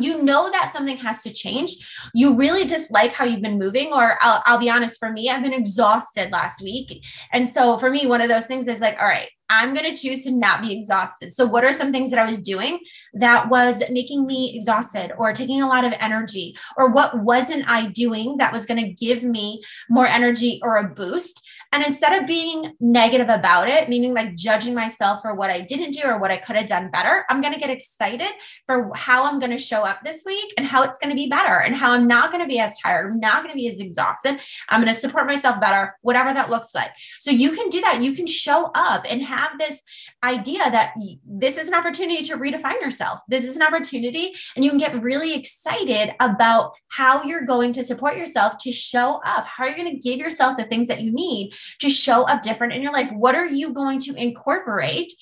you 0.00 0.22
know 0.22 0.50
that 0.50 0.72
something 0.72 0.96
has 0.98 1.22
to 1.22 1.32
change. 1.32 1.76
You 2.14 2.34
really 2.34 2.64
dislike 2.64 3.12
how 3.12 3.24
you've 3.24 3.42
been 3.42 3.58
moving, 3.58 3.92
or 3.92 4.18
I'll, 4.22 4.42
I'll, 4.44 4.58
be 4.58 4.70
honest, 4.70 4.98
for 4.98 5.10
me, 5.10 5.28
I've 5.28 5.42
been 5.42 5.52
exhausted 5.52 6.32
last 6.32 6.62
week. 6.62 7.04
And 7.32 7.48
so 7.48 7.78
for 7.78 7.90
me, 7.90 8.06
one 8.06 8.20
of 8.20 8.28
those 8.28 8.46
things 8.46 8.68
is 8.68 8.80
like, 8.80 8.98
all 9.00 9.06
right, 9.06 9.28
I'm 9.50 9.74
going 9.74 9.90
to 9.92 9.96
choose 9.96 10.24
to 10.24 10.32
not 10.32 10.62
be 10.62 10.72
exhausted. 10.72 11.32
So, 11.32 11.44
what 11.44 11.64
are 11.64 11.72
some 11.72 11.92
things 11.92 12.10
that 12.10 12.18
I 12.18 12.26
was 12.26 12.38
doing 12.38 12.80
that 13.12 13.48
was 13.50 13.82
making 13.90 14.26
me 14.26 14.56
exhausted 14.56 15.12
or 15.18 15.32
taking 15.32 15.60
a 15.60 15.68
lot 15.68 15.84
of 15.84 15.92
energy? 16.00 16.56
Or 16.76 16.90
what 16.90 17.18
wasn't 17.20 17.64
I 17.68 17.86
doing 17.86 18.38
that 18.38 18.52
was 18.52 18.66
going 18.66 18.80
to 18.80 18.92
give 18.92 19.22
me 19.22 19.62
more 19.88 20.06
energy 20.06 20.60
or 20.62 20.78
a 20.78 20.88
boost? 20.88 21.44
And 21.74 21.84
instead 21.84 22.22
of 22.22 22.24
being 22.28 22.76
negative 22.78 23.28
about 23.28 23.68
it, 23.68 23.88
meaning 23.88 24.14
like 24.14 24.36
judging 24.36 24.74
myself 24.74 25.22
for 25.22 25.34
what 25.34 25.50
I 25.50 25.60
didn't 25.60 25.90
do 25.90 26.02
or 26.04 26.18
what 26.18 26.30
I 26.30 26.36
could 26.36 26.54
have 26.54 26.68
done 26.68 26.88
better, 26.88 27.24
I'm 27.28 27.40
going 27.40 27.52
to 27.52 27.58
get 27.58 27.68
excited 27.68 28.28
for 28.64 28.92
how 28.94 29.24
I'm 29.24 29.40
going 29.40 29.50
to 29.50 29.58
show 29.58 29.82
up 29.82 30.04
this 30.04 30.22
week 30.24 30.54
and 30.56 30.68
how 30.68 30.84
it's 30.84 31.00
going 31.00 31.10
to 31.10 31.16
be 31.16 31.26
better 31.26 31.62
and 31.62 31.74
how 31.74 31.90
I'm 31.90 32.06
not 32.06 32.30
going 32.30 32.44
to 32.44 32.48
be 32.48 32.60
as 32.60 32.78
tired. 32.78 33.10
I'm 33.10 33.18
not 33.18 33.42
going 33.42 33.52
to 33.52 33.56
be 33.56 33.66
as 33.66 33.80
exhausted. 33.80 34.38
I'm 34.68 34.82
going 34.82 34.94
to 34.94 34.98
support 34.98 35.26
myself 35.26 35.60
better, 35.60 35.96
whatever 36.02 36.32
that 36.32 36.48
looks 36.48 36.76
like. 36.76 36.92
So, 37.18 37.32
you 37.32 37.50
can 37.50 37.68
do 37.70 37.80
that. 37.80 38.00
You 38.00 38.12
can 38.12 38.28
show 38.28 38.70
up 38.76 39.04
and 39.10 39.20
have 39.24 39.58
this 39.58 39.82
idea 40.22 40.70
that 40.70 40.94
this 41.26 41.58
is 41.58 41.66
an 41.66 41.74
opportunity 41.74 42.22
to 42.22 42.36
redefine 42.36 42.80
yourself. 42.80 43.18
This 43.26 43.44
is 43.44 43.56
an 43.56 43.62
opportunity, 43.62 44.32
and 44.54 44.64
you 44.64 44.70
can 44.70 44.78
get 44.78 45.02
really 45.02 45.34
excited 45.34 46.14
about 46.20 46.74
how 46.86 47.24
you're 47.24 47.44
going 47.44 47.72
to 47.72 47.82
support 47.82 48.16
yourself 48.16 48.58
to 48.58 48.70
show 48.70 49.20
up, 49.24 49.44
how 49.46 49.64
you're 49.64 49.74
going 49.74 49.90
to 49.90 49.98
give 49.98 50.20
yourself 50.20 50.56
the 50.56 50.64
things 50.64 50.86
that 50.86 51.00
you 51.00 51.10
need 51.10 51.52
to 51.80 51.90
show 51.90 52.22
up 52.22 52.42
different 52.42 52.72
in 52.72 52.82
your 52.82 52.92
life. 52.92 53.10
What 53.12 53.34
are 53.34 53.46
you 53.46 53.72
going 53.72 54.00
to 54.00 54.14
incorporate? 54.14 55.12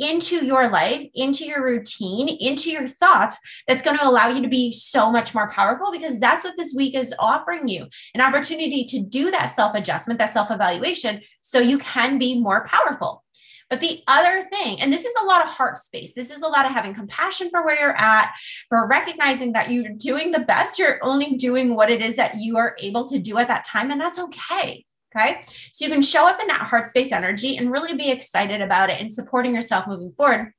into 0.00 0.44
your 0.44 0.68
life, 0.68 1.06
into 1.14 1.44
your 1.44 1.62
routine, 1.62 2.28
into 2.40 2.70
your 2.70 2.88
thoughts 2.88 3.38
that's 3.68 3.82
going 3.82 3.96
to 3.98 4.08
allow 4.08 4.28
you 4.28 4.42
to 4.42 4.48
be 4.48 4.72
so 4.72 5.12
much 5.12 5.34
more 5.34 5.50
powerful 5.50 5.92
because 5.92 6.18
that's 6.18 6.42
what 6.42 6.56
this 6.56 6.72
week 6.74 6.94
is 6.94 7.14
offering 7.18 7.68
you 7.68 7.86
an 8.14 8.22
opportunity 8.22 8.84
to 8.86 9.00
do 9.00 9.30
that 9.30 9.44
self 9.44 9.74
adjustment, 9.74 10.18
that 10.18 10.32
self 10.32 10.50
evaluation, 10.50 11.20
so 11.42 11.60
you 11.60 11.78
can 11.78 12.18
be 12.18 12.40
more 12.40 12.66
powerful. 12.66 13.22
But 13.68 13.78
the 13.78 14.02
other 14.08 14.42
thing, 14.50 14.80
and 14.80 14.92
this 14.92 15.04
is 15.04 15.14
a 15.22 15.26
lot 15.26 15.44
of 15.44 15.50
heart 15.50 15.76
space, 15.76 16.12
this 16.12 16.32
is 16.32 16.42
a 16.42 16.48
lot 16.48 16.66
of 16.66 16.72
having 16.72 16.92
compassion 16.92 17.50
for 17.50 17.64
where 17.64 17.78
you're 17.78 17.96
at, 17.96 18.32
for 18.68 18.88
recognizing 18.88 19.52
that 19.52 19.70
you're 19.70 19.92
doing 19.96 20.32
the 20.32 20.40
best, 20.40 20.78
you're 20.78 20.98
only 21.02 21.36
doing 21.36 21.76
what 21.76 21.88
it 21.88 22.02
is 22.02 22.16
that 22.16 22.38
you 22.38 22.56
are 22.56 22.74
able 22.80 23.06
to 23.06 23.20
do 23.20 23.38
at 23.38 23.46
that 23.46 23.64
time, 23.64 23.92
and 23.92 24.00
that's 24.00 24.18
okay. 24.18 24.84
Okay. 25.14 25.42
So 25.72 25.84
you 25.84 25.90
can 25.90 26.02
show 26.02 26.26
up 26.26 26.40
in 26.40 26.46
that 26.48 26.62
heart 26.62 26.86
space 26.86 27.10
energy 27.10 27.56
and 27.56 27.72
really 27.72 27.94
be 27.94 28.10
excited 28.10 28.60
about 28.60 28.90
it 28.90 29.00
and 29.00 29.10
supporting 29.10 29.54
yourself 29.54 29.86
moving 29.88 30.12
forward. 30.12 30.52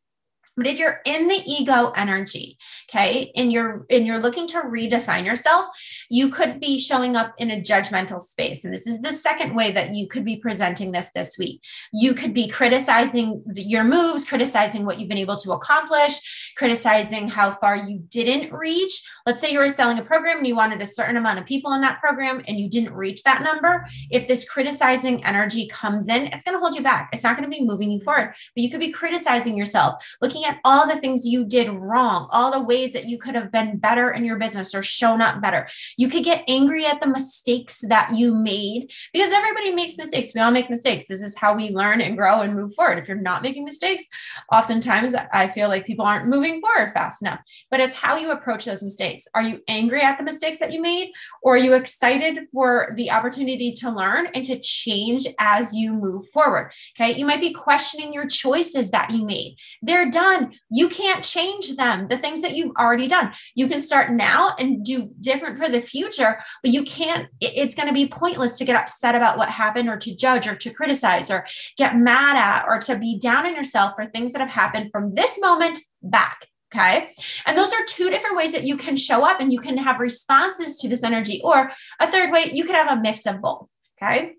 But 0.61 0.69
if 0.69 0.79
you're 0.79 1.01
in 1.05 1.27
the 1.27 1.41
ego 1.45 1.91
energy, 1.95 2.57
okay, 2.89 3.31
and 3.35 3.51
you're 3.51 3.85
and 3.89 4.05
you're 4.05 4.19
looking 4.19 4.47
to 4.49 4.61
redefine 4.61 5.25
yourself, 5.25 5.65
you 6.09 6.29
could 6.29 6.59
be 6.59 6.79
showing 6.79 7.15
up 7.15 7.33
in 7.37 7.51
a 7.51 7.61
judgmental 7.61 8.21
space. 8.21 8.63
And 8.63 8.73
this 8.73 8.87
is 8.87 9.01
the 9.01 9.13
second 9.13 9.55
way 9.55 9.71
that 9.71 9.95
you 9.95 10.07
could 10.07 10.25
be 10.25 10.37
presenting 10.37 10.91
this 10.91 11.11
this 11.15 11.37
week. 11.37 11.63
You 11.91 12.13
could 12.13 12.33
be 12.33 12.47
criticizing 12.47 13.43
your 13.55 13.83
moves, 13.83 14.25
criticizing 14.25 14.85
what 14.85 14.99
you've 14.99 15.09
been 15.09 15.17
able 15.17 15.37
to 15.37 15.53
accomplish, 15.53 16.53
criticizing 16.57 17.27
how 17.27 17.51
far 17.51 17.75
you 17.75 18.03
didn't 18.09 18.51
reach. 18.53 19.01
Let's 19.25 19.39
say 19.39 19.51
you 19.51 19.59
were 19.59 19.69
selling 19.69 19.99
a 19.99 20.03
program 20.03 20.39
and 20.39 20.47
you 20.47 20.55
wanted 20.55 20.81
a 20.81 20.85
certain 20.85 21.17
amount 21.17 21.39
of 21.39 21.45
people 21.45 21.73
in 21.73 21.81
that 21.81 21.99
program 21.99 22.43
and 22.47 22.59
you 22.59 22.69
didn't 22.69 22.93
reach 22.93 23.23
that 23.23 23.41
number. 23.41 23.85
If 24.09 24.27
this 24.27 24.47
criticizing 24.47 25.23
energy 25.23 25.67
comes 25.67 26.07
in, 26.07 26.27
it's 26.27 26.43
going 26.43 26.55
to 26.55 26.59
hold 26.59 26.75
you 26.75 26.83
back. 26.83 27.09
It's 27.13 27.23
not 27.23 27.37
going 27.37 27.49
to 27.49 27.57
be 27.57 27.65
moving 27.65 27.89
you 27.89 27.99
forward. 28.01 28.33
But 28.55 28.63
you 28.63 28.69
could 28.69 28.79
be 28.79 28.91
criticizing 28.91 29.55
yourself, 29.55 30.03
looking 30.21 30.41
looking 30.41 30.50
at 30.51 30.60
all 30.63 30.88
the 30.88 31.00
things 31.00 31.25
you 31.25 31.46
did 31.46 31.70
wrong, 31.70 32.27
all 32.31 32.51
the 32.51 32.62
ways 32.62 32.93
that 32.93 33.05
you 33.05 33.17
could 33.17 33.36
have 33.36 33.51
been 33.51 33.77
better 33.77 34.12
in 34.12 34.25
your 34.25 34.38
business 34.38 34.75
or 34.75 34.84
shown 34.84 35.22
up 35.22 35.41
better. 35.41 35.67
You 35.98 36.08
could 36.10 36.24
get 36.24 36.43
angry 36.48 36.86
at 36.86 37.00
the 37.00 37.08
mistakes 37.08 37.81
that 37.88 38.13
you 38.13 38.34
made 38.36 38.91
because 39.13 39.31
everybody 39.31 39.74
makes 39.74 39.98
mistakes. 39.98 40.31
We 40.36 40.41
all 40.41 40.51
make 40.51 40.70
mistakes. 40.70 41.08
This 41.08 41.22
is 41.22 41.38
how 41.38 41.55
we 41.55 41.70
learn 41.70 42.01
and 42.01 42.17
grow 42.17 42.41
and 42.41 42.55
move 42.55 42.74
forward. 42.74 42.98
If 42.98 43.08
you're 43.08 43.17
not 43.17 43.43
making 43.43 43.65
mistakes, 43.65 44.03
oftentimes 44.51 45.15
I 45.34 45.48
feel 45.48 45.70
like 45.70 45.86
people 45.86 46.05
aren't 46.05 46.27
moving 46.27 46.60
forward 46.62 46.91
fast 46.91 47.22
enough. 47.22 47.39
But 47.70 47.79
it's 47.79 47.96
how 47.96 48.17
you 48.17 48.31
approach 48.31 48.65
those 48.65 48.84
mistakes. 48.84 49.27
Are 49.34 49.41
you 49.41 49.62
angry 49.67 50.01
at 50.01 50.17
the 50.17 50.24
mistakes 50.24 50.60
that 50.60 50.72
you 50.72 50.81
made? 50.81 51.12
Or 51.41 51.55
are 51.55 51.58
you 51.58 51.74
excited 51.74 52.48
for 52.51 52.93
the 52.96 53.12
opportunity 53.12 53.72
to 53.74 53.89
learn 53.89 54.27
and 54.27 54.43
to 54.46 54.60
change 54.60 55.27
as 55.39 55.74
you 55.74 55.93
move 55.93 56.27
forward? 56.29 56.72
Okay. 56.96 57.17
You 57.17 57.25
might 57.25 57.41
be 57.41 57.53
questioning 57.53 58.13
your 58.13 58.27
choices 58.27 58.91
that 58.91 59.12
you 59.12 59.25
made. 59.25 59.55
They're 59.81 60.10
done 60.10 60.30
done. 60.31 60.53
You 60.69 60.88
can't 60.89 61.23
change 61.23 61.75
them. 61.75 62.07
The 62.07 62.17
things 62.17 62.41
that 62.41 62.55
you've 62.55 62.75
already 62.75 63.07
done. 63.07 63.33
You 63.55 63.67
can 63.67 63.81
start 63.81 64.11
now 64.11 64.55
and 64.57 64.83
do 64.83 65.09
different 65.19 65.57
for 65.57 65.69
the 65.69 65.81
future, 65.81 66.39
but 66.63 66.71
you 66.71 66.83
can't, 66.83 67.27
it's 67.39 67.75
going 67.75 67.88
to 67.88 67.93
be 67.93 68.07
pointless 68.07 68.57
to 68.57 68.65
get 68.65 68.75
upset 68.75 69.15
about 69.15 69.38
what 69.38 69.50
happened 69.50 69.89
or 69.89 69.97
to 69.97 70.15
judge 70.15 70.47
or 70.47 70.55
to 70.55 70.69
criticize 70.71 71.29
or 71.29 71.45
get 71.77 71.97
mad 71.97 72.38
at 72.38 72.65
or 72.67 72.79
to 72.79 72.97
be 72.97 73.19
down 73.19 73.45
on 73.45 73.55
yourself 73.55 73.93
for 73.95 74.05
things 74.05 74.33
that 74.33 74.41
have 74.41 74.50
happened 74.50 74.91
from 74.91 75.15
this 75.15 75.39
moment 75.39 75.79
back. 76.01 76.47
Okay. 76.73 77.11
And 77.45 77.57
those 77.57 77.73
are 77.73 77.83
two 77.85 78.09
different 78.09 78.38
ways 78.38 78.53
that 78.53 78.63
you 78.63 78.77
can 78.77 78.95
show 78.95 79.23
up 79.23 79.41
and 79.41 79.51
you 79.51 79.59
can 79.59 79.77
have 79.77 80.00
responses 80.00 80.77
to 80.77 80.88
this 80.88 81.03
energy. 81.03 81.41
Or 81.43 81.69
a 82.00 82.07
third 82.07 82.31
way, 82.31 82.50
you 82.53 82.63
could 82.63 82.75
have 82.75 82.97
a 82.97 83.01
mix 83.01 83.25
of 83.25 83.41
both. 83.41 83.69
Okay. 84.01 84.35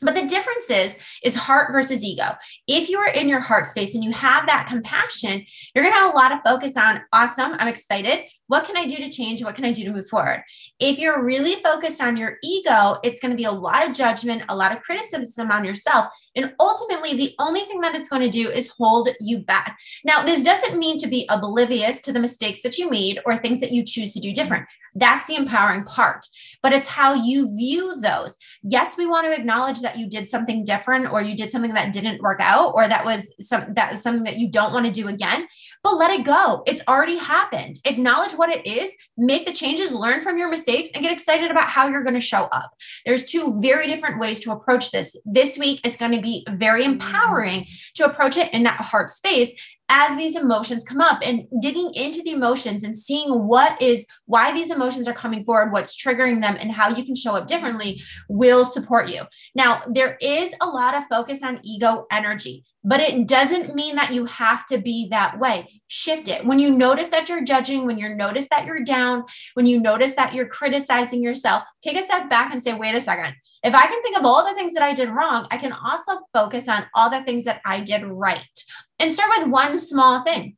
But 0.00 0.14
the 0.14 0.26
difference 0.26 0.70
is 0.70 0.96
is 1.22 1.34
heart 1.34 1.72
versus 1.72 2.04
ego. 2.04 2.36
If 2.66 2.88
you 2.88 2.98
are 2.98 3.08
in 3.08 3.28
your 3.28 3.40
heart 3.40 3.66
space 3.66 3.94
and 3.94 4.04
you 4.04 4.12
have 4.12 4.46
that 4.46 4.66
compassion, 4.66 5.44
you're 5.74 5.84
going 5.84 5.94
to 5.94 6.00
have 6.00 6.12
a 6.12 6.16
lot 6.16 6.32
of 6.32 6.40
focus 6.44 6.76
on 6.76 7.00
awesome, 7.12 7.54
I'm 7.58 7.68
excited. 7.68 8.24
What 8.46 8.64
can 8.64 8.76
I 8.76 8.84
do 8.86 8.96
to 8.96 9.08
change? 9.08 9.42
What 9.42 9.54
can 9.54 9.64
I 9.64 9.72
do 9.72 9.84
to 9.84 9.92
move 9.92 10.08
forward? 10.08 10.42
If 10.78 10.98
you're 10.98 11.24
really 11.24 11.62
focused 11.62 12.00
on 12.00 12.16
your 12.16 12.36
ego, 12.42 12.96
it's 13.02 13.20
going 13.20 13.30
to 13.30 13.36
be 13.36 13.44
a 13.44 13.52
lot 13.52 13.88
of 13.88 13.94
judgment, 13.94 14.42
a 14.48 14.56
lot 14.56 14.76
of 14.76 14.82
criticism 14.82 15.50
on 15.50 15.64
yourself. 15.64 16.06
And 16.36 16.52
ultimately, 16.60 17.14
the 17.14 17.34
only 17.38 17.60
thing 17.60 17.80
that 17.80 17.94
it's 17.94 18.08
going 18.08 18.22
to 18.22 18.28
do 18.28 18.50
is 18.50 18.68
hold 18.68 19.08
you 19.20 19.38
back. 19.38 19.78
Now, 20.04 20.22
this 20.22 20.42
doesn't 20.42 20.78
mean 20.78 20.98
to 20.98 21.06
be 21.06 21.26
oblivious 21.30 22.00
to 22.02 22.12
the 22.12 22.20
mistakes 22.20 22.62
that 22.62 22.76
you 22.76 22.90
made 22.90 23.20
or 23.24 23.36
things 23.36 23.60
that 23.60 23.72
you 23.72 23.82
choose 23.84 24.12
to 24.14 24.20
do 24.20 24.32
different. 24.32 24.66
That's 24.94 25.26
the 25.26 25.34
empowering 25.34 25.84
part, 25.84 26.24
but 26.62 26.72
it's 26.72 26.86
how 26.86 27.14
you 27.14 27.54
view 27.56 28.00
those. 28.00 28.36
Yes, 28.62 28.96
we 28.96 29.06
want 29.06 29.26
to 29.26 29.36
acknowledge 29.36 29.80
that 29.80 29.98
you 29.98 30.08
did 30.08 30.28
something 30.28 30.62
different 30.64 31.12
or 31.12 31.20
you 31.20 31.34
did 31.34 31.50
something 31.50 31.74
that 31.74 31.92
didn't 31.92 32.22
work 32.22 32.40
out 32.40 32.74
or 32.74 32.86
that 32.86 33.04
was 33.04 33.34
some 33.40 33.74
that 33.74 33.90
was 33.90 34.02
something 34.02 34.22
that 34.22 34.36
you 34.36 34.48
don't 34.48 34.72
want 34.72 34.86
to 34.86 34.92
do 34.92 35.08
again, 35.08 35.48
but 35.84 35.98
let 35.98 36.10
it 36.10 36.24
go. 36.24 36.62
It's 36.66 36.80
already 36.88 37.18
happened. 37.18 37.78
Acknowledge 37.84 38.32
what 38.32 38.48
it 38.48 38.66
is, 38.66 38.96
make 39.18 39.46
the 39.46 39.52
changes, 39.52 39.94
learn 39.94 40.22
from 40.22 40.38
your 40.38 40.48
mistakes 40.48 40.90
and 40.94 41.02
get 41.02 41.12
excited 41.12 41.50
about 41.50 41.68
how 41.68 41.88
you're 41.88 42.02
going 42.02 42.14
to 42.14 42.20
show 42.20 42.44
up. 42.44 42.72
There's 43.04 43.26
two 43.26 43.60
very 43.60 43.86
different 43.86 44.18
ways 44.18 44.40
to 44.40 44.52
approach 44.52 44.90
this. 44.90 45.14
This 45.26 45.58
week 45.58 45.86
is 45.86 45.98
going 45.98 46.12
to 46.12 46.22
be 46.22 46.44
very 46.52 46.82
mm-hmm. 46.82 46.92
empowering 46.92 47.66
to 47.96 48.06
approach 48.06 48.38
it 48.38 48.52
in 48.54 48.62
that 48.64 48.80
heart 48.80 49.10
space 49.10 49.52
as 49.90 50.16
these 50.16 50.34
emotions 50.34 50.82
come 50.82 51.00
up 51.00 51.20
and 51.22 51.46
digging 51.60 51.92
into 51.94 52.22
the 52.22 52.30
emotions 52.30 52.84
and 52.84 52.96
seeing 52.96 53.46
what 53.46 53.80
is 53.82 54.06
why 54.24 54.50
these 54.50 54.70
emotions 54.70 55.06
are 55.06 55.12
coming 55.12 55.44
forward, 55.44 55.72
what's 55.72 55.94
triggering 55.94 56.40
them, 56.40 56.56
and 56.58 56.72
how 56.72 56.88
you 56.88 57.04
can 57.04 57.14
show 57.14 57.34
up 57.34 57.46
differently 57.46 58.02
will 58.28 58.64
support 58.64 59.08
you. 59.08 59.22
Now, 59.54 59.82
there 59.86 60.16
is 60.22 60.54
a 60.62 60.66
lot 60.66 60.94
of 60.94 61.04
focus 61.08 61.42
on 61.42 61.60
ego 61.62 62.06
energy, 62.10 62.64
but 62.84 63.00
it 63.00 63.26
doesn't 63.26 63.74
mean 63.74 63.96
that 63.96 64.12
you 64.12 64.26
have 64.26 64.66
to 64.66 64.78
be 64.78 65.08
that 65.10 65.38
way. 65.38 65.80
Shift 65.88 66.28
it. 66.28 66.44
When 66.44 66.58
you 66.58 66.70
notice 66.70 67.10
that 67.10 67.28
you're 67.28 67.44
judging, 67.44 67.86
when 67.86 67.98
you 67.98 68.14
notice 68.14 68.48
that 68.50 68.66
you're 68.66 68.84
down, 68.84 69.24
when 69.54 69.66
you 69.66 69.80
notice 69.80 70.14
that 70.14 70.34
you're 70.34 70.46
criticizing 70.46 71.22
yourself, 71.22 71.64
take 71.82 71.98
a 71.98 72.02
step 72.02 72.28
back 72.28 72.52
and 72.52 72.62
say, 72.62 72.74
wait 72.74 72.94
a 72.94 73.00
second. 73.00 73.34
If 73.62 73.74
I 73.74 73.86
can 73.86 74.02
think 74.02 74.18
of 74.18 74.26
all 74.26 74.46
the 74.46 74.54
things 74.54 74.74
that 74.74 74.82
I 74.82 74.92
did 74.92 75.08
wrong, 75.08 75.46
I 75.50 75.56
can 75.56 75.72
also 75.72 76.18
focus 76.34 76.68
on 76.68 76.84
all 76.94 77.08
the 77.08 77.22
things 77.22 77.46
that 77.46 77.62
I 77.64 77.80
did 77.80 78.04
right 78.04 78.62
and 78.98 79.10
start 79.10 79.30
with 79.38 79.48
one 79.48 79.78
small 79.78 80.22
thing 80.22 80.56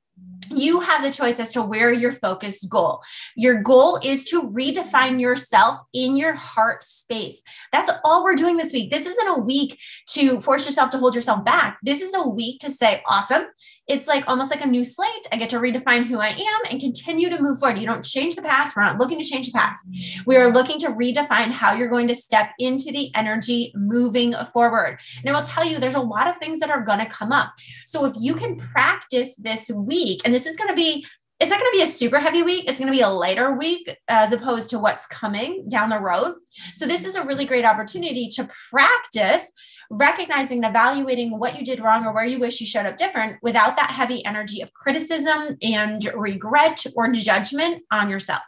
you 0.50 0.80
have 0.80 1.02
the 1.02 1.10
choice 1.10 1.40
as 1.40 1.52
to 1.52 1.62
where 1.62 1.92
your 1.92 2.12
focused 2.12 2.68
goal. 2.68 3.02
Your 3.34 3.62
goal 3.62 3.98
is 4.02 4.24
to 4.24 4.42
redefine 4.42 5.20
yourself 5.20 5.80
in 5.92 6.16
your 6.16 6.34
heart 6.34 6.82
space. 6.82 7.42
That's 7.72 7.90
all 8.04 8.24
we're 8.24 8.34
doing 8.34 8.56
this 8.56 8.72
week. 8.72 8.90
This 8.90 9.06
isn't 9.06 9.28
a 9.28 9.40
week 9.40 9.78
to 10.08 10.40
force 10.40 10.66
yourself 10.66 10.90
to 10.90 10.98
hold 10.98 11.14
yourself 11.14 11.44
back. 11.44 11.78
This 11.82 12.00
is 12.00 12.14
a 12.14 12.28
week 12.28 12.60
to 12.60 12.70
say, 12.70 13.02
awesome, 13.08 13.46
it's 13.88 14.06
like 14.06 14.24
almost 14.26 14.50
like 14.50 14.62
a 14.62 14.66
new 14.66 14.82
slate. 14.82 15.26
I 15.32 15.36
get 15.36 15.50
to 15.50 15.58
redefine 15.58 16.06
who 16.06 16.18
I 16.18 16.28
am 16.28 16.60
and 16.70 16.80
continue 16.80 17.28
to 17.28 17.40
move 17.40 17.58
forward. 17.58 17.78
You 17.78 17.86
don't 17.86 18.04
change 18.04 18.34
the 18.34 18.42
past. 18.42 18.76
We're 18.76 18.82
not 18.82 18.98
looking 18.98 19.18
to 19.18 19.24
change 19.24 19.46
the 19.46 19.52
past. 19.52 19.86
We 20.26 20.36
are 20.36 20.50
looking 20.50 20.78
to 20.80 20.88
redefine 20.88 21.50
how 21.52 21.74
you're 21.74 21.88
going 21.88 22.08
to 22.08 22.14
step 22.14 22.50
into 22.58 22.90
the 22.90 23.14
energy 23.14 23.72
moving 23.76 24.34
forward. 24.52 24.98
And 25.22 25.30
I 25.30 25.38
will 25.38 25.46
tell 25.46 25.64
you, 25.64 25.78
there's 25.78 25.94
a 25.94 26.00
lot 26.00 26.26
of 26.26 26.36
things 26.38 26.58
that 26.60 26.70
are 26.70 26.82
going 26.82 26.98
to 26.98 27.06
come 27.06 27.32
up. 27.32 27.52
So 27.86 28.04
if 28.04 28.14
you 28.18 28.34
can 28.34 28.56
practice 28.56 29.36
this 29.36 29.70
week, 29.70 30.22
and 30.24 30.34
this 30.34 30.46
is 30.46 30.56
going 30.56 30.70
to 30.70 30.76
be 30.76 31.06
it's 31.38 31.50
not 31.50 31.60
going 31.60 31.70
to 31.70 31.76
be 31.76 31.82
a 31.82 31.86
super 31.86 32.18
heavy 32.18 32.42
week. 32.42 32.64
It's 32.66 32.78
going 32.78 32.90
to 32.90 32.96
be 32.96 33.02
a 33.02 33.08
lighter 33.10 33.52
week 33.52 33.94
as 34.08 34.32
opposed 34.32 34.70
to 34.70 34.78
what's 34.78 35.06
coming 35.06 35.68
down 35.68 35.90
the 35.90 35.98
road. 35.98 36.36
So, 36.72 36.86
this 36.86 37.04
is 37.04 37.14
a 37.14 37.22
really 37.22 37.44
great 37.44 37.66
opportunity 37.66 38.28
to 38.36 38.48
practice 38.70 39.52
recognizing 39.90 40.64
and 40.64 40.70
evaluating 40.70 41.38
what 41.38 41.58
you 41.58 41.64
did 41.64 41.80
wrong 41.80 42.04
or 42.04 42.12
where 42.12 42.24
you 42.24 42.38
wish 42.38 42.60
you 42.60 42.66
showed 42.66 42.86
up 42.86 42.96
different 42.96 43.38
without 43.42 43.76
that 43.76 43.90
heavy 43.90 44.24
energy 44.24 44.60
of 44.60 44.72
criticism 44.72 45.56
and 45.62 46.10
regret 46.14 46.84
or 46.94 47.10
judgment 47.12 47.82
on 47.90 48.10
yourself. 48.10 48.42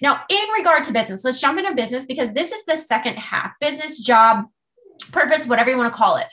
Now, 0.00 0.22
in 0.28 0.48
regard 0.56 0.84
to 0.84 0.92
business, 0.92 1.24
let's 1.24 1.40
jump 1.40 1.58
into 1.58 1.74
business 1.74 2.06
because 2.06 2.32
this 2.32 2.52
is 2.52 2.64
the 2.66 2.76
second 2.76 3.16
half 3.16 3.52
business, 3.60 3.98
job, 3.98 4.46
purpose, 5.12 5.46
whatever 5.46 5.70
you 5.70 5.76
want 5.76 5.92
to 5.92 5.96
call 5.96 6.16
it. 6.16 6.26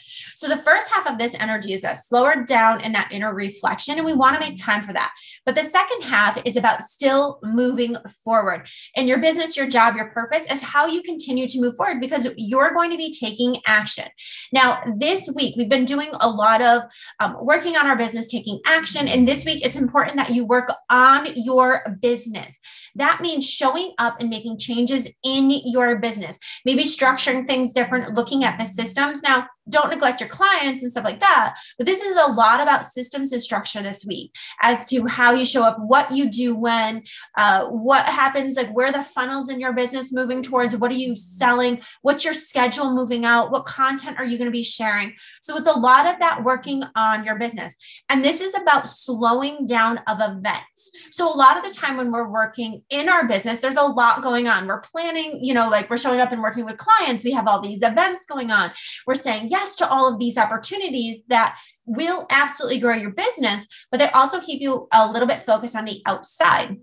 So 0.43 0.50
the 0.50 0.57
first 0.57 0.89
half 0.91 1.07
of 1.07 1.17
this 1.17 1.35
energy 1.39 1.71
is 1.71 1.83
that 1.83 1.93
slower 1.93 2.43
down 2.43 2.81
and 2.81 2.93
that 2.95 3.13
inner 3.13 3.33
reflection, 3.33 3.95
and 3.95 4.05
we 4.05 4.12
want 4.12 4.33
to 4.33 4.45
make 4.45 4.62
time 4.62 4.83
for 4.83 4.91
that. 4.91 5.13
But 5.45 5.55
the 5.55 5.63
second 5.63 6.01
half 6.01 6.38
is 6.43 6.57
about 6.57 6.81
still 6.81 7.39
moving 7.43 7.95
forward. 8.25 8.67
And 8.97 9.07
your 9.07 9.19
business, 9.19 9.55
your 9.55 9.67
job, 9.69 9.95
your 9.95 10.09
purpose 10.09 10.45
is 10.51 10.62
how 10.62 10.85
you 10.85 11.01
continue 11.01 11.47
to 11.47 11.62
move 11.62 11.77
forward 11.77 12.01
because 12.01 12.27
you're 12.35 12.73
going 12.73 12.91
to 12.91 12.97
be 12.97 13.17
taking 13.17 13.55
action. 13.65 14.03
Now, 14.51 14.83
this 14.97 15.29
week, 15.33 15.55
we've 15.55 15.69
been 15.69 15.85
doing 15.85 16.09
a 16.19 16.29
lot 16.29 16.62
of 16.62 16.81
um, 17.21 17.38
working 17.39 17.77
on 17.77 17.88
our 17.88 17.95
business, 17.95 18.27
taking 18.27 18.59
action. 18.65 19.07
And 19.07 19.25
this 19.25 19.45
week, 19.45 19.65
it's 19.65 19.77
important 19.77 20.17
that 20.17 20.31
you 20.31 20.43
work 20.43 20.73
on 20.89 21.25
your 21.38 21.97
business. 22.01 22.59
That 22.95 23.21
means 23.21 23.50
showing 23.50 23.93
up 23.97 24.19
and 24.19 24.29
making 24.29 24.57
changes 24.57 25.09
in 25.23 25.50
your 25.50 26.00
business, 26.00 26.38
maybe 26.65 26.83
structuring 26.83 27.47
things 27.47 27.71
different, 27.71 28.13
looking 28.13 28.43
at 28.43 28.59
the 28.59 28.65
systems. 28.65 29.23
Now, 29.23 29.47
don't 29.69 29.89
neglect 29.89 30.19
your 30.19 30.29
clients 30.33 30.81
and 30.81 30.91
stuff 30.91 31.05
like 31.05 31.19
that. 31.19 31.55
But 31.77 31.85
this 31.85 32.01
is 32.01 32.17
a 32.17 32.31
lot 32.31 32.59
about 32.59 32.85
systems 32.85 33.31
and 33.31 33.41
structure 33.41 33.83
this 33.83 34.03
week 34.05 34.31
as 34.61 34.85
to 34.85 35.05
how 35.05 35.33
you 35.33 35.45
show 35.45 35.63
up, 35.63 35.77
what 35.79 36.11
you 36.11 36.29
do 36.29 36.55
when, 36.55 37.03
uh, 37.37 37.67
what 37.67 38.05
happens, 38.05 38.55
like 38.55 38.71
where 38.73 38.91
the 38.91 39.03
funnels 39.03 39.49
in 39.49 39.59
your 39.59 39.73
business 39.73 40.11
moving 40.11 40.41
towards, 40.41 40.75
what 40.75 40.91
are 40.91 40.95
you 40.95 41.15
selling, 41.15 41.81
what's 42.01 42.25
your 42.25 42.33
schedule 42.33 42.93
moving 42.95 43.25
out, 43.25 43.51
what 43.51 43.65
content 43.65 44.17
are 44.17 44.25
you 44.25 44.37
going 44.37 44.47
to 44.47 44.51
be 44.51 44.63
sharing. 44.63 45.13
So 45.41 45.55
it's 45.55 45.67
a 45.67 45.71
lot 45.71 46.07
of 46.07 46.19
that 46.19 46.43
working 46.43 46.83
on 46.95 47.23
your 47.23 47.37
business. 47.37 47.75
And 48.09 48.25
this 48.25 48.41
is 48.41 48.55
about 48.55 48.89
slowing 48.89 49.65
down 49.65 49.99
of 50.07 50.17
events. 50.19 50.91
So 51.11 51.31
a 51.31 51.35
lot 51.35 51.57
of 51.57 51.63
the 51.63 51.77
time 51.77 51.97
when 51.97 52.11
we're 52.11 52.27
working 52.27 52.81
in 52.89 53.07
our 53.09 53.27
business, 53.27 53.59
there's 53.59 53.75
a 53.75 53.83
lot 53.83 54.23
going 54.23 54.47
on. 54.47 54.67
We're 54.67 54.81
planning, 54.81 55.39
you 55.43 55.53
know, 55.53 55.69
like 55.69 55.89
we're 55.89 55.97
showing 55.97 56.19
up 56.19 56.31
and 56.31 56.41
working 56.41 56.65
with 56.65 56.77
clients. 56.77 57.23
We 57.23 57.31
have 57.31 57.47
all 57.47 57.61
these 57.61 57.83
events 57.83 58.25
going 58.25 58.49
on. 58.49 58.71
We're 59.05 59.15
saying 59.15 59.47
yes 59.49 59.75
to 59.77 59.87
all 59.87 60.11
of 60.11 60.12
these 60.17 60.38
opportunities 60.38 61.22
that 61.27 61.58
will 61.86 62.25
absolutely 62.29 62.79
grow 62.79 62.96
your 62.96 63.12
business, 63.12 63.67
but 63.91 64.00
they 64.00 64.10
also 64.10 64.39
keep 64.39 64.62
you 64.62 64.88
a 64.91 65.12
little 65.12 65.27
bit 65.27 65.46
focused 65.46 65.75
on 65.75 65.86
the 65.86 66.01
outside. 66.05 66.77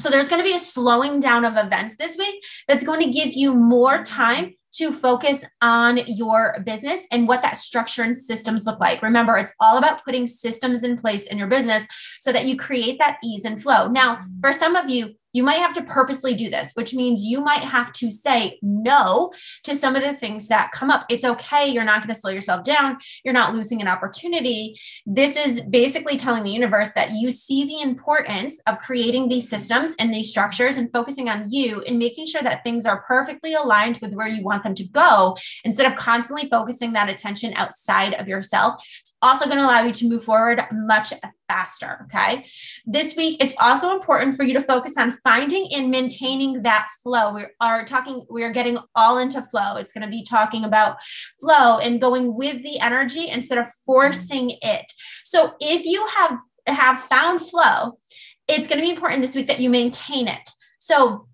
So 0.00 0.10
there's 0.10 0.28
going 0.28 0.42
to 0.42 0.48
be 0.48 0.56
a 0.56 0.58
slowing 0.58 1.20
down 1.20 1.44
of 1.44 1.56
events 1.56 1.96
this 1.96 2.16
week 2.16 2.44
that's 2.66 2.84
going 2.84 3.00
to 3.00 3.10
give 3.10 3.32
you 3.34 3.54
more 3.54 4.02
time 4.02 4.54
to 4.72 4.92
focus 4.92 5.44
on 5.62 6.00
your 6.08 6.56
business 6.66 7.06
and 7.12 7.28
what 7.28 7.42
that 7.42 7.56
structure 7.56 8.02
and 8.02 8.16
systems 8.16 8.66
look 8.66 8.80
like. 8.80 9.02
Remember, 9.02 9.36
it's 9.36 9.52
all 9.60 9.78
about 9.78 10.04
putting 10.04 10.26
systems 10.26 10.82
in 10.82 10.96
place 10.96 11.28
in 11.28 11.38
your 11.38 11.46
business 11.46 11.86
so 12.20 12.32
that 12.32 12.46
you 12.46 12.56
create 12.56 12.98
that 12.98 13.18
ease 13.22 13.44
and 13.44 13.62
flow. 13.62 13.86
Now, 13.86 14.20
for 14.40 14.52
some 14.52 14.74
of 14.74 14.90
you, 14.90 15.14
you 15.34 15.42
might 15.42 15.56
have 15.56 15.74
to 15.74 15.82
purposely 15.82 16.32
do 16.32 16.48
this, 16.48 16.72
which 16.74 16.94
means 16.94 17.24
you 17.24 17.40
might 17.40 17.62
have 17.62 17.92
to 17.92 18.10
say 18.10 18.58
no 18.62 19.32
to 19.64 19.74
some 19.74 19.96
of 19.96 20.02
the 20.02 20.14
things 20.14 20.48
that 20.48 20.72
come 20.72 20.90
up. 20.90 21.04
It's 21.10 21.24
okay. 21.24 21.68
You're 21.68 21.84
not 21.84 22.00
going 22.00 22.14
to 22.14 22.18
slow 22.18 22.30
yourself 22.30 22.64
down. 22.64 22.98
You're 23.24 23.34
not 23.34 23.54
losing 23.54 23.82
an 23.82 23.88
opportunity. 23.88 24.80
This 25.04 25.36
is 25.36 25.60
basically 25.60 26.16
telling 26.16 26.44
the 26.44 26.50
universe 26.50 26.90
that 26.94 27.10
you 27.10 27.30
see 27.30 27.64
the 27.64 27.82
importance 27.82 28.60
of 28.66 28.78
creating 28.78 29.28
these 29.28 29.48
systems 29.48 29.94
and 29.98 30.14
these 30.14 30.30
structures 30.30 30.76
and 30.76 30.90
focusing 30.92 31.28
on 31.28 31.50
you 31.50 31.82
and 31.82 31.98
making 31.98 32.26
sure 32.26 32.42
that 32.42 32.62
things 32.62 32.86
are 32.86 33.02
perfectly 33.02 33.54
aligned 33.54 33.98
with 34.00 34.14
where 34.14 34.28
you 34.28 34.44
want 34.44 34.62
them 34.62 34.74
to 34.76 34.84
go 34.84 35.36
instead 35.64 35.90
of 35.90 35.98
constantly 35.98 36.48
focusing 36.48 36.92
that 36.92 37.10
attention 37.10 37.52
outside 37.56 38.14
of 38.14 38.28
yourself. 38.28 38.80
It's 39.00 39.14
also 39.20 39.46
going 39.46 39.58
to 39.58 39.64
allow 39.64 39.82
you 39.82 39.92
to 39.92 40.08
move 40.08 40.22
forward 40.22 40.62
much 40.70 41.12
faster. 41.48 42.06
Okay. 42.06 42.46
This 42.86 43.16
week, 43.16 43.42
it's 43.42 43.54
also 43.60 43.92
important 43.92 44.36
for 44.36 44.44
you 44.44 44.54
to 44.54 44.60
focus 44.60 44.96
on 44.96 45.12
finding 45.24 45.66
and 45.74 45.90
maintaining 45.90 46.62
that 46.62 46.86
flow. 47.02 47.34
We 47.34 47.44
are 47.60 47.84
talking, 47.84 48.24
we 48.30 48.44
are 48.44 48.52
getting 48.52 48.78
all 48.94 49.18
into 49.18 49.42
flow. 49.42 49.76
It's 49.76 49.92
going 49.92 50.04
to 50.04 50.10
be 50.10 50.22
talking 50.22 50.64
about 50.64 50.98
flow 51.40 51.78
and 51.78 52.00
going 52.00 52.34
with 52.34 52.62
the 52.62 52.78
energy 52.78 53.28
instead 53.28 53.58
of 53.58 53.66
forcing 53.84 54.52
it. 54.62 54.92
So 55.24 55.54
if 55.60 55.84
you 55.84 56.06
have 56.18 56.38
have 56.66 57.00
found 57.00 57.40
flow, 57.40 57.98
it's 58.48 58.68
going 58.68 58.78
to 58.78 58.84
be 58.84 58.90
important 58.90 59.22
this 59.22 59.36
week 59.36 59.46
that 59.48 59.60
you 59.60 59.68
maintain 59.68 60.28
it. 60.28 60.50
So 60.78 61.26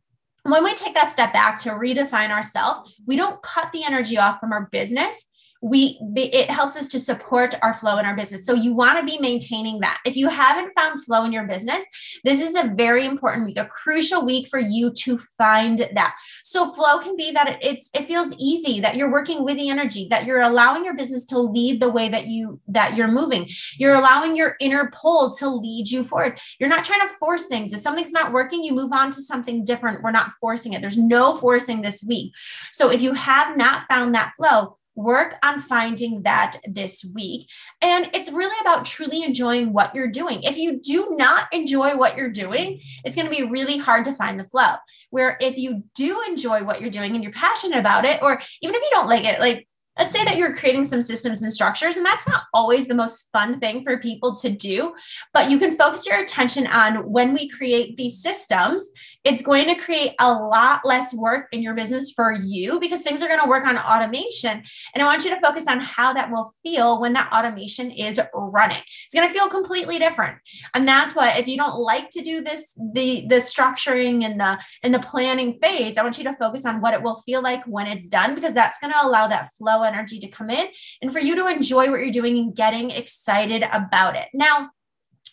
when 0.44 0.64
we 0.64 0.74
take 0.74 0.94
that 0.94 1.10
step 1.10 1.32
back 1.32 1.58
to 1.58 1.70
redefine 1.70 2.30
ourselves, 2.30 2.96
we 3.06 3.16
don't 3.16 3.40
cut 3.42 3.70
the 3.72 3.84
energy 3.84 4.18
off 4.18 4.40
from 4.40 4.52
our 4.52 4.68
business 4.72 5.26
we 5.62 5.98
it 6.16 6.50
helps 6.50 6.76
us 6.76 6.88
to 6.88 6.98
support 6.98 7.54
our 7.62 7.74
flow 7.74 7.98
in 7.98 8.06
our 8.06 8.16
business. 8.16 8.46
So 8.46 8.54
you 8.54 8.72
want 8.72 8.98
to 8.98 9.04
be 9.04 9.18
maintaining 9.18 9.80
that. 9.80 10.00
If 10.06 10.16
you 10.16 10.28
haven't 10.28 10.72
found 10.74 11.04
flow 11.04 11.24
in 11.24 11.32
your 11.32 11.46
business 11.46 11.84
this 12.24 12.40
is 12.40 12.54
a 12.54 12.72
very 12.74 13.04
important 13.04 13.46
week 13.46 13.58
a 13.58 13.66
crucial 13.66 14.24
week 14.24 14.48
for 14.48 14.58
you 14.58 14.90
to 14.90 15.18
find 15.36 15.78
that. 15.94 16.14
So 16.44 16.72
flow 16.72 16.98
can 16.98 17.16
be 17.16 17.30
that 17.32 17.58
it's 17.62 17.90
it 17.94 18.06
feels 18.06 18.34
easy 18.38 18.80
that 18.80 18.96
you're 18.96 19.12
working 19.12 19.44
with 19.44 19.56
the 19.56 19.68
energy 19.68 20.06
that 20.10 20.24
you're 20.24 20.40
allowing 20.40 20.84
your 20.84 20.94
business 20.94 21.24
to 21.26 21.38
lead 21.38 21.80
the 21.80 21.90
way 21.90 22.08
that 22.08 22.26
you 22.26 22.60
that 22.68 22.96
you're 22.96 23.08
moving. 23.08 23.48
You're 23.76 23.94
allowing 23.94 24.36
your 24.36 24.56
inner 24.60 24.90
pull 24.94 25.30
to 25.32 25.48
lead 25.48 25.90
you 25.90 26.04
forward. 26.04 26.40
You're 26.58 26.68
not 26.68 26.84
trying 26.84 27.00
to 27.00 27.14
force 27.18 27.46
things. 27.46 27.72
If 27.72 27.80
something's 27.80 28.12
not 28.12 28.32
working 28.32 28.62
you 28.62 28.72
move 28.72 28.92
on 28.92 29.10
to 29.12 29.22
something 29.22 29.64
different. 29.64 30.02
We're 30.02 30.10
not 30.10 30.32
forcing 30.40 30.72
it. 30.72 30.80
There's 30.80 30.96
no 30.96 31.34
forcing 31.34 31.82
this 31.82 32.02
week. 32.02 32.32
So 32.72 32.90
if 32.90 33.02
you 33.02 33.12
have 33.14 33.56
not 33.56 33.86
found 33.88 34.14
that 34.14 34.32
flow 34.36 34.78
work 35.02 35.36
on 35.42 35.60
finding 35.60 36.22
that 36.22 36.56
this 36.64 37.04
week. 37.14 37.48
And 37.80 38.10
it's 38.14 38.30
really 38.30 38.56
about 38.60 38.86
truly 38.86 39.22
enjoying 39.22 39.72
what 39.72 39.94
you're 39.94 40.10
doing. 40.10 40.42
If 40.42 40.56
you 40.56 40.80
do 40.80 41.14
not 41.18 41.52
enjoy 41.52 41.96
what 41.96 42.16
you're 42.16 42.30
doing, 42.30 42.80
it's 43.04 43.16
going 43.16 43.30
to 43.30 43.36
be 43.36 43.44
really 43.44 43.78
hard 43.78 44.04
to 44.04 44.14
find 44.14 44.38
the 44.38 44.44
flow. 44.44 44.74
Where 45.10 45.36
if 45.40 45.58
you 45.58 45.84
do 45.94 46.22
enjoy 46.28 46.62
what 46.62 46.80
you're 46.80 46.90
doing 46.90 47.14
and 47.14 47.22
you're 47.24 47.32
passionate 47.32 47.78
about 47.78 48.04
it, 48.04 48.22
or 48.22 48.40
even 48.62 48.74
if 48.74 48.82
you 48.82 48.90
don't 48.90 49.08
like 49.08 49.24
it, 49.24 49.40
like 49.40 49.66
let's 49.98 50.12
say 50.14 50.24
that 50.24 50.36
you're 50.36 50.54
creating 50.54 50.84
some 50.84 51.00
systems 51.00 51.42
and 51.42 51.52
structures, 51.52 51.96
and 51.96 52.06
that's 52.06 52.26
not 52.26 52.44
always 52.54 52.86
the 52.86 52.94
most 52.94 53.28
fun 53.32 53.60
thing 53.60 53.82
for 53.84 53.98
people 53.98 54.34
to 54.34 54.48
do, 54.48 54.94
but 55.34 55.50
you 55.50 55.58
can 55.58 55.76
focus 55.76 56.06
your 56.06 56.18
attention 56.20 56.66
on 56.68 57.10
when 57.10 57.34
we 57.34 57.48
create 57.48 57.96
these 57.96 58.22
systems, 58.22 58.88
it's 59.24 59.42
going 59.42 59.66
to 59.66 59.74
create 59.74 60.14
a 60.18 60.32
lot 60.32 60.80
less 60.84 61.12
work 61.12 61.48
in 61.52 61.62
your 61.62 61.74
business 61.74 62.10
for 62.10 62.32
you 62.32 62.80
because 62.80 63.02
things 63.02 63.22
are 63.22 63.28
going 63.28 63.40
to 63.40 63.48
work 63.48 63.66
on 63.66 63.76
automation. 63.76 64.62
And 64.94 65.02
I 65.02 65.04
want 65.04 65.24
you 65.24 65.30
to 65.30 65.40
focus 65.40 65.66
on 65.68 65.80
how 65.80 66.12
that 66.14 66.30
will 66.30 66.52
feel 66.62 67.00
when 67.00 67.12
that 67.12 67.30
automation 67.32 67.90
is 67.90 68.20
running. 68.34 68.78
It's 68.78 69.14
going 69.14 69.28
to 69.28 69.32
feel 69.32 69.48
completely 69.48 69.98
different. 69.98 70.38
And 70.74 70.88
that's 70.88 71.14
what 71.14 71.36
if 71.38 71.46
you 71.46 71.58
don't 71.58 71.78
like 71.78 72.08
to 72.10 72.22
do 72.22 72.40
this, 72.40 72.74
the 72.94 73.26
the 73.28 73.36
structuring 73.36 74.24
and 74.24 74.40
the 74.40 74.58
and 74.82 74.94
the 74.94 75.00
planning 75.00 75.58
phase, 75.62 75.98
I 75.98 76.02
want 76.02 76.16
you 76.16 76.24
to 76.24 76.36
focus 76.36 76.64
on 76.64 76.80
what 76.80 76.94
it 76.94 77.02
will 77.02 77.22
feel 77.26 77.42
like 77.42 77.64
when 77.64 77.86
it's 77.86 78.08
done 78.08 78.34
because 78.34 78.54
that's 78.54 78.78
going 78.78 78.92
to 78.92 79.06
allow 79.06 79.28
that 79.28 79.50
flow 79.58 79.82
energy 79.82 80.18
to 80.20 80.28
come 80.28 80.50
in 80.50 80.68
and 81.02 81.12
for 81.12 81.20
you 81.20 81.34
to 81.36 81.46
enjoy 81.46 81.90
what 81.90 82.00
you're 82.00 82.10
doing 82.10 82.38
and 82.38 82.56
getting 82.56 82.90
excited 82.90 83.64
about 83.70 84.16
it. 84.16 84.28
Now, 84.32 84.70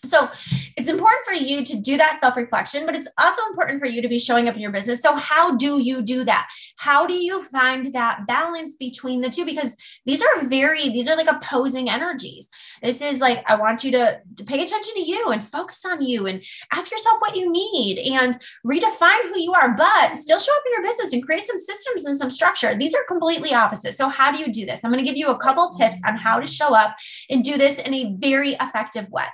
so 0.08 0.30
it's 0.78 0.89
important 0.89 1.26
for 1.26 1.34
you 1.34 1.65
to 1.65 1.76
do 1.76 1.98
that 1.98 2.20
self 2.20 2.38
reflection, 2.38 2.86
but 2.86 2.96
it's 2.96 3.08
also 3.17 3.41
important 3.50 3.80
for 3.80 3.88
you 3.88 4.02
to 4.02 4.08
be 4.08 4.20
showing 4.20 4.48
up 4.48 4.56
in 4.56 4.62
your 4.62 4.72
business. 4.72 5.02
So, 5.02 5.15
how 5.15 5.56
do 5.56 5.82
you 5.82 6.04
do 6.04 6.24
that? 6.26 6.48
How 6.78 7.08
do 7.08 7.15
you 7.15 7.41
find 7.41 7.93
that 7.93 8.28
balance 8.28 8.76
between 8.76 9.22
the 9.22 9.30
two? 9.30 9.43
Because 9.43 9.76
these 10.06 10.22
are 10.22 10.46
very, 10.46 10.89
these 10.89 11.10
are 11.10 11.17
like 11.17 11.30
opposing 11.30 11.89
energies. 11.89 12.50
This 12.84 13.02
is 13.02 13.22
like, 13.22 13.50
I 13.50 13.56
want 13.56 13.84
you 13.84 13.91
to, 13.91 14.22
to 14.36 14.43
pay 14.43 14.62
attention 14.63 14.93
to 14.93 15.02
you 15.02 15.30
and 15.30 15.43
focus 15.43 15.84
on 15.84 16.04
you 16.04 16.28
and 16.28 16.43
ask 16.72 16.91
yourself 16.91 17.20
what 17.20 17.36
you 17.36 17.52
need 17.52 17.98
and 18.13 18.39
redefine 18.65 19.34
who 19.34 19.39
you 19.39 19.54
are, 19.54 19.76
but 19.76 20.15
still 20.15 20.39
show 20.39 20.56
up 20.56 20.63
in 20.67 20.74
your 20.74 20.84
business 20.84 21.12
and 21.12 21.26
create 21.26 21.43
some 21.43 21.58
systems 21.58 22.06
and 22.06 22.15
some 22.15 22.30
structure. 22.30 22.76
These 22.76 22.93
are 22.93 23.04
completely 23.08 23.54
opposite. 23.54 23.96
So, 23.96 24.10
how 24.10 24.32
do 24.32 24.38
you 24.38 24.52
do 24.52 24.65
this? 24.65 24.84
I'm 24.84 24.91
going 24.91 25.04
to 25.04 25.10
give 25.10 25.17
you 25.17 25.30
a 25.30 25.39
couple 25.39 25.70
tips 25.70 26.02
on 26.08 26.17
how 26.17 26.39
to 26.39 26.46
show 26.46 26.76
up 26.76 26.96
and 27.32 27.43
do 27.43 27.58
this 27.58 27.80
in 27.80 27.93
a 27.96 28.13
very 28.15 28.52
effective 28.62 29.10
way. 29.10 29.26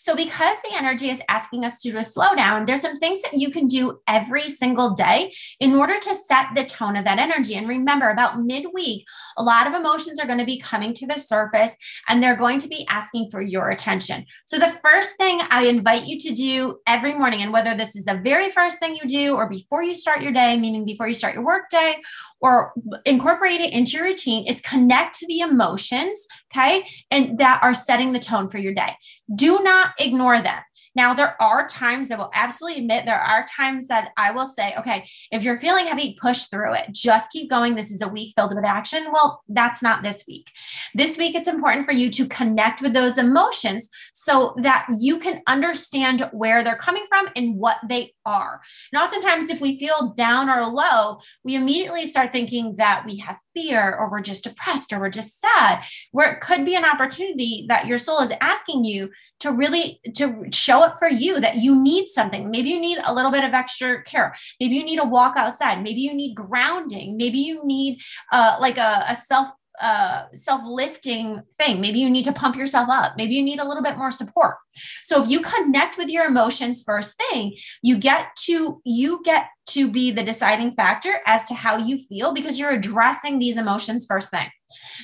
So, 0.00 0.16
because 0.16 0.56
the 0.64 0.74
energy 0.74 1.10
is 1.10 1.20
asking 1.28 1.66
us 1.66 1.78
to 1.82 1.90
do 1.90 1.98
a 1.98 2.00
slowdown, 2.00 2.66
there's 2.66 2.80
some 2.80 2.98
things 2.98 3.20
that 3.20 3.34
you 3.34 3.50
can 3.50 3.66
do 3.66 4.00
every 4.08 4.48
single 4.48 4.94
day 4.94 5.34
in 5.60 5.74
order 5.74 5.98
to 5.98 6.14
set 6.14 6.46
the 6.54 6.64
tone 6.64 6.96
of 6.96 7.04
that 7.04 7.18
energy. 7.18 7.54
And 7.54 7.68
remember, 7.68 8.08
about 8.08 8.40
midweek, 8.40 9.06
a 9.36 9.42
lot 9.42 9.66
of 9.66 9.74
emotions 9.74 10.18
are 10.18 10.26
going 10.26 10.38
to 10.38 10.46
be 10.46 10.58
coming 10.58 10.94
to 10.94 11.06
the 11.06 11.18
surface 11.18 11.76
and 12.08 12.22
they're 12.22 12.34
going 12.34 12.58
to 12.60 12.68
be 12.68 12.86
asking 12.88 13.28
for 13.30 13.42
your 13.42 13.68
attention. 13.68 14.24
So, 14.46 14.58
the 14.58 14.72
first 14.82 15.18
thing 15.18 15.42
I 15.50 15.66
invite 15.66 16.06
you 16.06 16.18
to 16.20 16.34
do 16.34 16.78
every 16.86 17.12
morning, 17.12 17.42
and 17.42 17.52
whether 17.52 17.76
this 17.76 17.94
is 17.94 18.06
the 18.06 18.22
very 18.24 18.50
first 18.50 18.78
thing 18.78 18.96
you 18.96 19.06
do 19.06 19.34
or 19.34 19.50
before 19.50 19.82
you 19.82 19.94
start 19.94 20.22
your 20.22 20.32
day, 20.32 20.58
meaning 20.58 20.86
before 20.86 21.08
you 21.08 21.14
start 21.14 21.34
your 21.34 21.44
work 21.44 21.68
day, 21.70 21.96
or 22.40 22.72
incorporate 23.04 23.60
it 23.60 23.72
into 23.72 23.98
your 23.98 24.04
routine 24.04 24.46
is 24.46 24.60
connect 24.62 25.18
to 25.18 25.26
the 25.26 25.40
emotions, 25.40 26.26
okay, 26.50 26.86
and 27.10 27.38
that 27.38 27.60
are 27.62 27.74
setting 27.74 28.12
the 28.12 28.18
tone 28.18 28.48
for 28.48 28.56
your 28.56 28.72
day. 28.72 28.96
Do 29.34 29.62
not 29.62 29.92
ignore 30.00 30.42
them. 30.42 30.58
Now, 30.94 31.14
there 31.14 31.40
are 31.40 31.66
times 31.66 32.10
I 32.10 32.16
will 32.16 32.30
absolutely 32.34 32.80
admit 32.80 33.06
there 33.06 33.20
are 33.20 33.46
times 33.46 33.86
that 33.88 34.10
I 34.16 34.32
will 34.32 34.46
say, 34.46 34.74
okay, 34.78 35.08
if 35.30 35.44
you're 35.44 35.56
feeling 35.56 35.86
heavy, 35.86 36.16
push 36.20 36.44
through 36.44 36.74
it. 36.74 36.86
Just 36.90 37.30
keep 37.30 37.48
going. 37.48 37.74
This 37.74 37.90
is 37.90 38.02
a 38.02 38.08
week 38.08 38.32
filled 38.36 38.54
with 38.54 38.64
action. 38.64 39.06
Well, 39.12 39.42
that's 39.48 39.82
not 39.82 40.02
this 40.02 40.24
week. 40.26 40.50
This 40.94 41.16
week, 41.16 41.34
it's 41.34 41.48
important 41.48 41.86
for 41.86 41.92
you 41.92 42.10
to 42.10 42.26
connect 42.26 42.82
with 42.82 42.92
those 42.92 43.18
emotions 43.18 43.88
so 44.12 44.54
that 44.62 44.86
you 44.98 45.18
can 45.18 45.42
understand 45.46 46.28
where 46.32 46.64
they're 46.64 46.76
coming 46.76 47.04
from 47.08 47.28
and 47.36 47.56
what 47.56 47.78
they 47.88 48.12
are. 48.24 48.60
And 48.92 49.02
oftentimes, 49.02 49.50
if 49.50 49.60
we 49.60 49.78
feel 49.78 50.12
down 50.16 50.50
or 50.50 50.66
low, 50.66 51.18
we 51.44 51.54
immediately 51.54 52.06
start 52.06 52.32
thinking 52.32 52.74
that 52.76 53.04
we 53.06 53.18
have 53.18 53.38
fear 53.54 53.96
or 53.96 54.10
we're 54.10 54.20
just 54.20 54.44
depressed 54.44 54.92
or 54.92 55.00
we're 55.00 55.10
just 55.10 55.40
sad, 55.40 55.82
where 56.12 56.32
it 56.32 56.40
could 56.40 56.64
be 56.64 56.76
an 56.76 56.84
opportunity 56.84 57.64
that 57.68 57.86
your 57.86 57.98
soul 57.98 58.20
is 58.20 58.32
asking 58.40 58.84
you 58.84 59.10
to 59.40 59.52
really 59.52 60.00
to 60.14 60.44
show 60.52 60.80
up 60.80 60.98
for 60.98 61.08
you 61.08 61.40
that 61.40 61.56
you 61.56 61.74
need 61.74 62.06
something 62.08 62.50
maybe 62.50 62.70
you 62.70 62.80
need 62.80 62.98
a 63.04 63.14
little 63.14 63.30
bit 63.30 63.44
of 63.44 63.52
extra 63.52 64.02
care 64.04 64.34
maybe 64.60 64.74
you 64.74 64.84
need 64.84 64.98
a 64.98 65.04
walk 65.04 65.36
outside 65.36 65.82
maybe 65.82 66.00
you 66.00 66.14
need 66.14 66.34
grounding 66.34 67.16
maybe 67.16 67.38
you 67.38 67.64
need 67.64 67.98
uh, 68.32 68.56
like 68.60 68.78
a, 68.78 69.04
a 69.08 69.14
self 69.14 69.48
uh, 69.80 70.24
self 70.34 70.60
lifting 70.64 71.42
thing. 71.58 71.80
Maybe 71.80 72.00
you 72.00 72.10
need 72.10 72.24
to 72.24 72.32
pump 72.32 72.54
yourself 72.54 72.88
up. 72.90 73.14
Maybe 73.16 73.34
you 73.34 73.42
need 73.42 73.60
a 73.60 73.66
little 73.66 73.82
bit 73.82 73.96
more 73.96 74.10
support. 74.10 74.56
So 75.02 75.22
if 75.22 75.30
you 75.30 75.40
connect 75.40 75.96
with 75.96 76.08
your 76.08 76.26
emotions 76.26 76.82
first 76.82 77.16
thing, 77.16 77.56
you 77.82 77.96
get 77.96 78.26
to 78.44 78.80
you 78.84 79.22
get 79.24 79.46
to 79.70 79.90
be 79.90 80.10
the 80.10 80.22
deciding 80.22 80.74
factor 80.74 81.20
as 81.24 81.44
to 81.44 81.54
how 81.54 81.78
you 81.78 81.98
feel 81.98 82.34
because 82.34 82.58
you're 82.58 82.72
addressing 82.72 83.38
these 83.38 83.56
emotions 83.56 84.04
first 84.06 84.30
thing. 84.30 84.48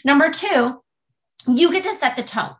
Number 0.04 0.30
two, 0.30 0.82
you 1.48 1.72
get 1.72 1.84
to 1.84 1.94
set 1.94 2.16
the 2.16 2.22
tone 2.22 2.54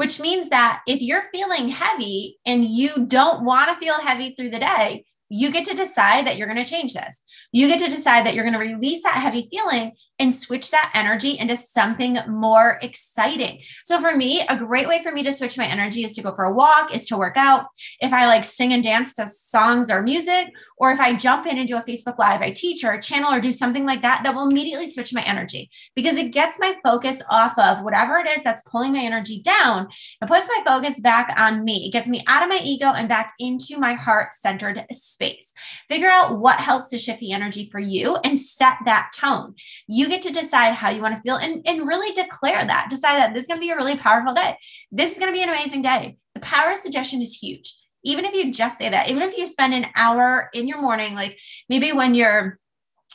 which 0.00 0.18
means 0.18 0.48
that 0.48 0.80
if 0.86 1.02
you're 1.02 1.24
feeling 1.30 1.68
heavy 1.68 2.38
and 2.46 2.64
you 2.64 3.04
don't 3.04 3.44
want 3.44 3.68
to 3.68 3.76
feel 3.76 4.00
heavy 4.00 4.34
through 4.34 4.48
the 4.48 4.58
day, 4.58 5.04
you 5.28 5.52
get 5.52 5.66
to 5.66 5.74
decide 5.74 6.26
that 6.26 6.38
you're 6.38 6.46
going 6.46 6.64
to 6.64 6.68
change 6.68 6.94
this. 6.94 7.20
You 7.52 7.68
get 7.68 7.80
to 7.80 7.94
decide 7.94 8.24
that 8.24 8.34
you're 8.34 8.44
going 8.44 8.54
to 8.54 8.58
release 8.58 9.02
that 9.02 9.16
heavy 9.16 9.46
feeling 9.50 9.92
and 10.18 10.32
switch 10.32 10.70
that 10.70 10.90
energy 10.94 11.38
into 11.38 11.54
something 11.54 12.16
more 12.28 12.78
exciting. 12.80 13.60
So 13.84 14.00
for 14.00 14.16
me, 14.16 14.40
a 14.48 14.56
great 14.56 14.88
way 14.88 15.02
for 15.02 15.12
me 15.12 15.22
to 15.22 15.32
switch 15.32 15.58
my 15.58 15.66
energy 15.66 16.02
is 16.02 16.12
to 16.12 16.22
go 16.22 16.32
for 16.32 16.46
a 16.46 16.54
walk, 16.54 16.94
is 16.94 17.04
to 17.06 17.18
work 17.18 17.36
out. 17.36 17.66
If 18.00 18.14
I 18.14 18.26
like 18.26 18.46
sing 18.46 18.72
and 18.72 18.82
dance 18.82 19.12
to 19.16 19.26
songs 19.26 19.90
or 19.90 20.00
music, 20.00 20.48
or 20.80 20.90
if 20.90 20.98
I 20.98 21.14
jump 21.14 21.46
in 21.46 21.58
and 21.58 21.68
do 21.68 21.76
a 21.76 21.82
Facebook 21.82 22.18
Live, 22.18 22.40
I 22.40 22.50
teach 22.50 22.82
or 22.84 22.92
a 22.92 23.02
channel 23.02 23.32
or 23.32 23.38
do 23.38 23.52
something 23.52 23.84
like 23.84 24.00
that, 24.00 24.22
that 24.24 24.34
will 24.34 24.48
immediately 24.48 24.86
switch 24.86 25.12
my 25.12 25.20
energy 25.22 25.70
because 25.94 26.16
it 26.16 26.32
gets 26.32 26.58
my 26.58 26.74
focus 26.82 27.20
off 27.28 27.56
of 27.58 27.82
whatever 27.82 28.16
it 28.16 28.26
is 28.26 28.42
that's 28.42 28.62
pulling 28.62 28.94
my 28.94 29.00
energy 29.00 29.42
down 29.42 29.88
and 30.20 30.30
puts 30.30 30.48
my 30.48 30.62
focus 30.64 30.98
back 31.00 31.34
on 31.38 31.64
me. 31.64 31.86
It 31.86 31.92
gets 31.92 32.08
me 32.08 32.22
out 32.26 32.42
of 32.42 32.48
my 32.48 32.60
ego 32.64 32.86
and 32.86 33.10
back 33.10 33.34
into 33.38 33.78
my 33.78 33.92
heart 33.92 34.32
centered 34.32 34.82
space. 34.90 35.52
Figure 35.86 36.08
out 36.08 36.38
what 36.38 36.58
helps 36.58 36.88
to 36.88 36.98
shift 36.98 37.20
the 37.20 37.32
energy 37.32 37.68
for 37.70 37.78
you 37.78 38.16
and 38.24 38.38
set 38.38 38.78
that 38.86 39.10
tone. 39.14 39.54
You 39.86 40.08
get 40.08 40.22
to 40.22 40.32
decide 40.32 40.72
how 40.72 40.88
you 40.88 41.02
want 41.02 41.14
to 41.14 41.20
feel 41.20 41.36
and, 41.36 41.60
and 41.68 41.86
really 41.86 42.12
declare 42.12 42.64
that. 42.64 42.88
Decide 42.88 43.18
that 43.18 43.34
this 43.34 43.42
is 43.42 43.48
going 43.48 43.58
to 43.58 43.66
be 43.66 43.70
a 43.70 43.76
really 43.76 43.98
powerful 43.98 44.32
day. 44.32 44.56
This 44.90 45.12
is 45.12 45.18
going 45.18 45.30
to 45.30 45.36
be 45.36 45.42
an 45.42 45.50
amazing 45.50 45.82
day. 45.82 46.16
The 46.34 46.40
power 46.40 46.70
of 46.70 46.78
suggestion 46.78 47.20
is 47.20 47.34
huge. 47.34 47.74
Even 48.04 48.24
if 48.24 48.34
you 48.34 48.52
just 48.52 48.78
say 48.78 48.88
that, 48.88 49.10
even 49.10 49.22
if 49.22 49.36
you 49.36 49.46
spend 49.46 49.74
an 49.74 49.86
hour 49.96 50.48
in 50.54 50.66
your 50.66 50.80
morning, 50.80 51.14
like 51.14 51.38
maybe 51.68 51.92
when 51.92 52.14
you're 52.14 52.58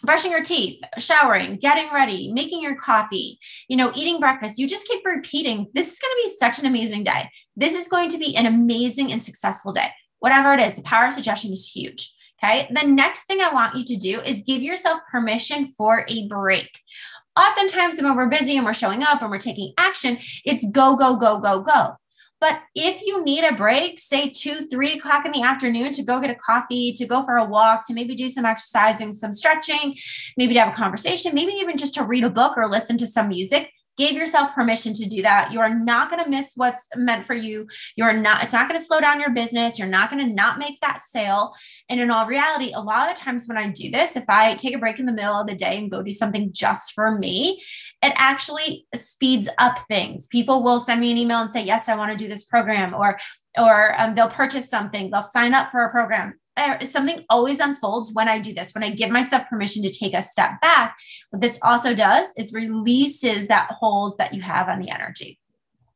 brushing 0.04 0.32
your 0.32 0.44
teeth, 0.44 0.80
showering, 0.98 1.58
getting 1.58 1.92
ready, 1.94 2.32
making 2.32 2.62
your 2.62 2.76
coffee, 2.76 3.40
you 3.68 3.78
know, 3.78 3.92
eating 3.96 4.20
breakfast, 4.20 4.60
you 4.60 4.68
just 4.68 4.88
keep 4.88 5.06
repeating, 5.06 5.68
this 5.74 5.92
is 5.92 6.00
going 6.00 6.12
to 6.12 6.24
be 6.24 6.36
such 6.38 6.60
an 6.60 6.66
amazing 6.66 7.04
day. 7.04 7.30
This 7.56 7.80
is 7.80 7.88
going 7.88 8.10
to 8.10 8.18
be 8.18 8.36
an 8.36 8.46
amazing 8.46 9.12
and 9.12 9.24
successful 9.24 9.72
day. 9.72 9.88
Whatever 10.20 10.54
it 10.54 10.60
is, 10.60 10.76
the 10.76 10.82
power 10.82 11.08
of 11.08 11.14
suggestion 11.14 11.52
is 11.52 11.68
huge. 11.68 12.14
Okay. 12.44 12.68
The 12.74 12.86
next 12.86 13.26
thing 13.26 13.42
I 13.42 13.54
want 13.54 13.76
you 13.76 13.84
to 13.86 13.96
do 13.96 14.20
is 14.22 14.42
give 14.42 14.62
yourself 14.62 15.00
permission 15.10 15.68
for 15.78 16.06
a 16.08 16.28
break. 16.28 16.70
Oftentimes, 17.38 18.02
when 18.02 18.16
we're 18.16 18.28
busy 18.28 18.56
and 18.56 18.66
we're 18.66 18.74
showing 18.74 19.04
up 19.04 19.22
and 19.22 19.30
we're 19.30 19.40
taking 19.40 19.74
action, 19.78 20.18
it's 20.46 20.66
go, 20.72 20.96
go, 20.96 21.18
go, 21.18 21.40
go, 21.40 21.62
go. 21.62 21.96
But 22.42 22.60
if 22.76 23.02
you 23.02 23.24
need 23.24 23.44
a 23.44 23.56
break, 23.56 23.98
say 23.98 24.30
two, 24.30 24.68
three 24.68 24.94
o'clock 24.94 25.26
in 25.26 25.32
the 25.32 25.42
afternoon 25.42 25.92
to 25.94 26.04
go 26.04 26.20
get 26.20 26.30
a 26.30 26.36
coffee, 26.36 26.94
to 26.94 27.06
go 27.06 27.24
for 27.24 27.38
a 27.38 27.46
walk, 27.46 27.88
to 27.88 27.94
maybe 27.94 28.14
do 28.14 28.30
some 28.30 28.46
exercising, 28.46 29.14
some 29.14 29.34
stretching, 29.34 29.96
maybe 30.38 30.54
to 30.54 30.60
have 30.60 30.74
a 30.74 30.76
conversation, 30.76 31.34
maybe 31.34 31.54
even 31.54 31.78
just 31.78 31.94
to 31.96 32.04
read 32.04 32.24
a 32.24 32.30
book 32.30 32.58
or 32.58 32.70
listen 32.70 32.98
to 32.98 33.08
some 33.08 33.30
music, 33.30 33.72
gave 33.98 34.14
yourself 34.14 34.54
permission 34.54 34.94
to 34.94 35.06
do 35.06 35.22
that. 35.22 35.52
You 35.52 35.60
are 35.60 35.74
not 35.74 36.10
going 36.10 36.24
to 36.24 36.30
miss 36.30 36.54
what's 36.56 36.88
meant 36.96 37.26
for 37.26 37.34
you. 37.34 37.68
You're 37.96 38.14
not, 38.14 38.44
it's 38.44 38.54
not 38.54 38.68
going 38.68 38.80
to 38.80 38.86
slow 38.86 39.00
down 39.00 39.20
your 39.20 39.32
business. 39.32 39.80
You're 39.80 39.88
not 39.88 40.10
going 40.10 40.26
to 40.26 40.34
not 40.34 40.60
make 40.60 40.80
that 40.82 41.00
sale. 41.00 41.54
And 41.90 42.00
in 42.00 42.12
all 42.12 42.28
reality, 42.28 42.72
a 42.74 42.82
lot 42.82 43.10
of 43.10 43.18
times 43.18 43.48
when 43.48 43.58
I 43.58 43.70
do 43.70 43.90
this, 43.92 44.16
if 44.16 44.26
I 44.30 44.56
take 44.56 44.76
a 44.76 44.80
break 44.80 45.00
in 45.00 45.06
the 45.06 45.14
middle 45.14 45.36
of 45.36 45.48
the 45.48 45.56
day 45.56 45.78
and 45.78 45.92
go 45.92 46.02
do 46.02 46.12
something 46.12 46.52
just 46.52 46.94
for 46.94 47.18
me, 47.18 47.62
it 48.04 48.14
actually 48.16 48.86
speeds 48.94 49.48
up 49.58 49.80
things. 49.88 50.28
People 50.28 50.64
will 50.64 50.80
send 50.80 51.02
me 51.02 51.12
an 51.12 51.18
email 51.18 51.40
and 51.40 51.50
say, 51.50 51.64
Yes, 51.64 51.90
I 51.90 51.96
want 51.96 52.12
to 52.12 52.18
do 52.18 52.30
this 52.30 52.46
program, 52.46 52.94
or 52.94 53.18
or 53.58 54.00
um, 54.00 54.16
they'll 54.16 54.28
purchase 54.28 54.70
something, 54.70 55.10
they'll 55.10 55.22
sign 55.22 55.54
up 55.54 55.72
for 55.72 55.86
a 55.86 55.90
program 55.90 56.38
something 56.84 57.26
always 57.30 57.60
unfolds 57.60 58.12
when 58.14 58.28
I 58.28 58.40
do 58.40 58.54
this, 58.54 58.74
when 58.74 58.84
I 58.84 58.90
give 58.92 59.10
myself 59.10 59.50
permission 59.50 59.84
to 59.84 59.90
take 59.90 60.14
a 60.14 60.22
step 60.22 60.62
back. 60.62 60.96
What 61.30 61.42
this 61.42 61.60
also 61.62 61.94
does 61.94 62.34
is 62.38 62.54
releases 62.54 63.48
that 63.48 63.72
hold 63.72 64.18
that 64.18 64.34
you 64.34 64.42
have 64.42 64.70
on 64.70 64.80
the 64.80 64.90
energy. 64.90 65.40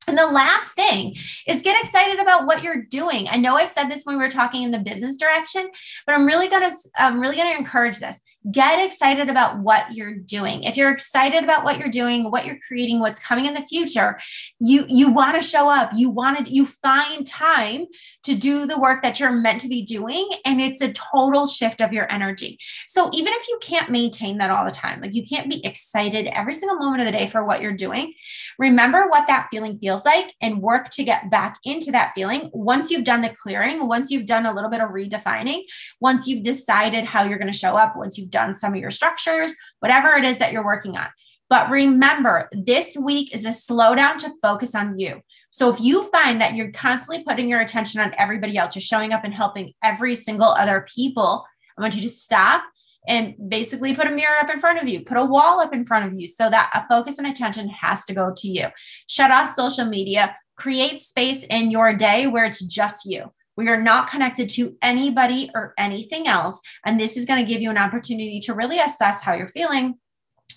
And 0.07 0.17
the 0.17 0.25
last 0.25 0.73
thing 0.73 1.13
is 1.45 1.61
get 1.61 1.79
excited 1.79 2.19
about 2.19 2.47
what 2.47 2.63
you're 2.63 2.81
doing. 2.81 3.27
I 3.29 3.37
know 3.37 3.55
I 3.55 3.65
said 3.65 3.89
this 3.89 4.05
when 4.05 4.17
we 4.17 4.23
were 4.23 4.29
talking 4.29 4.63
in 4.63 4.71
the 4.71 4.79
business 4.79 5.17
direction, 5.17 5.69
but 6.07 6.15
I'm 6.15 6.25
really 6.25 6.47
going 6.47 6.67
to 6.67 6.75
I'm 6.97 7.19
really 7.19 7.35
to 7.37 7.57
encourage 7.57 7.99
this 7.99 8.19
get 8.51 8.83
excited 8.83 9.29
about 9.29 9.59
what 9.59 9.93
you're 9.93 10.15
doing. 10.15 10.63
If 10.63 10.77
you're 10.77 10.91
excited 10.91 11.43
about 11.43 11.65
what 11.65 11.77
you're 11.77 11.89
doing 11.89 12.31
what 12.31 12.45
you're 12.45 12.59
creating 12.65 12.99
what's 13.01 13.19
coming 13.19 13.45
in 13.45 13.53
the 13.53 13.61
future 13.61 14.17
you 14.59 14.85
you 14.87 15.09
want 15.11 15.35
to 15.35 15.47
show 15.47 15.69
up. 15.69 15.91
You 15.93 16.09
want 16.09 16.45
to 16.45 16.51
you 16.51 16.65
find 16.65 17.27
time 17.27 17.85
to 18.23 18.35
do 18.35 18.65
the 18.65 18.79
work 18.79 19.01
that 19.01 19.19
you're 19.19 19.31
meant 19.31 19.59
to 19.61 19.67
be 19.67 19.83
doing 19.83 20.29
and 20.45 20.61
it's 20.61 20.81
a 20.81 20.93
total 20.93 21.47
shift 21.47 21.81
of 21.81 21.91
your 21.91 22.09
energy. 22.11 22.57
So 22.87 23.09
even 23.13 23.33
if 23.33 23.47
you 23.49 23.59
can't 23.61 23.91
maintain 23.91 24.37
that 24.37 24.51
all 24.51 24.63
the 24.63 24.71
time 24.71 25.01
like 25.01 25.13
you 25.13 25.23
can't 25.23 25.49
be 25.49 25.65
excited 25.65 26.27
every 26.27 26.53
single 26.53 26.77
moment 26.77 27.01
of 27.01 27.07
the 27.07 27.11
day 27.11 27.27
for 27.27 27.43
what 27.43 27.61
you're 27.61 27.73
doing 27.73 28.13
remember 28.57 29.07
what 29.09 29.27
that 29.27 29.47
feeling 29.51 29.77
feels 29.79 30.05
like 30.05 30.33
and 30.41 30.61
work 30.61 30.89
to 30.91 31.03
get 31.03 31.29
back 31.29 31.57
into 31.65 31.91
that 31.91 32.13
feeling. 32.15 32.49
Once 32.53 32.89
you've 32.89 33.03
done 33.03 33.21
the 33.21 33.35
clearing 33.41 33.85
once 33.85 34.09
you've 34.09 34.25
done 34.25 34.45
a 34.45 34.53
little 34.53 34.69
bit 34.69 34.79
of 34.79 34.91
redefining 34.91 35.63
once 35.99 36.25
you've 36.25 36.43
decided 36.43 37.03
how 37.03 37.23
you're 37.23 37.37
going 37.37 37.51
to 37.51 37.57
show 37.57 37.75
up 37.75 37.97
once 37.97 38.17
you've 38.17 38.28
you've 38.29 38.31
done 38.31 38.53
some 38.53 38.73
of 38.73 38.79
your 38.79 38.91
structures, 38.91 39.53
whatever 39.79 40.15
it 40.15 40.25
is 40.25 40.37
that 40.37 40.51
you're 40.51 40.63
working 40.63 40.95
on. 40.95 41.07
But 41.49 41.71
remember, 41.71 42.47
this 42.51 42.95
week 42.95 43.33
is 43.33 43.45
a 43.45 43.49
slowdown 43.49 44.17
to 44.17 44.31
focus 44.39 44.75
on 44.75 44.99
you. 44.99 45.21
So 45.51 45.69
if 45.69 45.81
you 45.81 46.03
find 46.11 46.39
that 46.41 46.53
you're 46.53 46.71
constantly 46.71 47.23
putting 47.23 47.49
your 47.49 47.61
attention 47.61 48.01
on 48.01 48.13
everybody 48.19 48.55
else, 48.55 48.75
you're 48.75 48.81
showing 48.81 49.13
up 49.13 49.23
and 49.23 49.33
helping 49.33 49.73
every 49.83 50.13
single 50.13 50.49
other 50.49 50.85
people, 50.93 51.43
I 51.75 51.81
want 51.81 51.95
you 51.95 52.03
to 52.03 52.09
stop 52.09 52.63
and 53.07 53.33
basically 53.47 53.95
put 53.95 54.05
a 54.05 54.11
mirror 54.11 54.37
up 54.39 54.51
in 54.51 54.59
front 54.59 54.79
of 54.79 54.87
you, 54.87 55.03
put 55.03 55.17
a 55.17 55.25
wall 55.25 55.59
up 55.59 55.73
in 55.73 55.85
front 55.85 56.05
of 56.05 56.19
you 56.19 56.27
so 56.27 56.51
that 56.51 56.69
a 56.75 56.85
focus 56.87 57.17
and 57.17 57.25
attention 57.25 57.67
has 57.69 58.05
to 58.05 58.13
go 58.13 58.31
to 58.37 58.47
you. 58.47 58.67
Shut 59.07 59.31
off 59.31 59.49
social 59.49 59.85
media, 59.85 60.35
create 60.55 61.01
space 61.01 61.45
in 61.45 61.71
your 61.71 61.95
day 61.95 62.27
where 62.27 62.45
it's 62.45 62.63
just 62.63 63.07
you. 63.07 63.31
We 63.59 63.67
are 63.67 63.81
not 63.81 64.09
connected 64.09 64.47
to 64.51 64.77
anybody 64.81 65.51
or 65.53 65.73
anything 65.77 66.27
else. 66.27 66.61
And 66.85 66.97
this 66.97 67.17
is 67.17 67.25
going 67.25 67.45
to 67.45 67.53
give 67.53 67.61
you 67.61 67.69
an 67.69 67.77
opportunity 67.77 68.39
to 68.45 68.53
really 68.53 68.79
assess 68.79 69.21
how 69.21 69.33
you're 69.33 69.49
feeling 69.49 69.95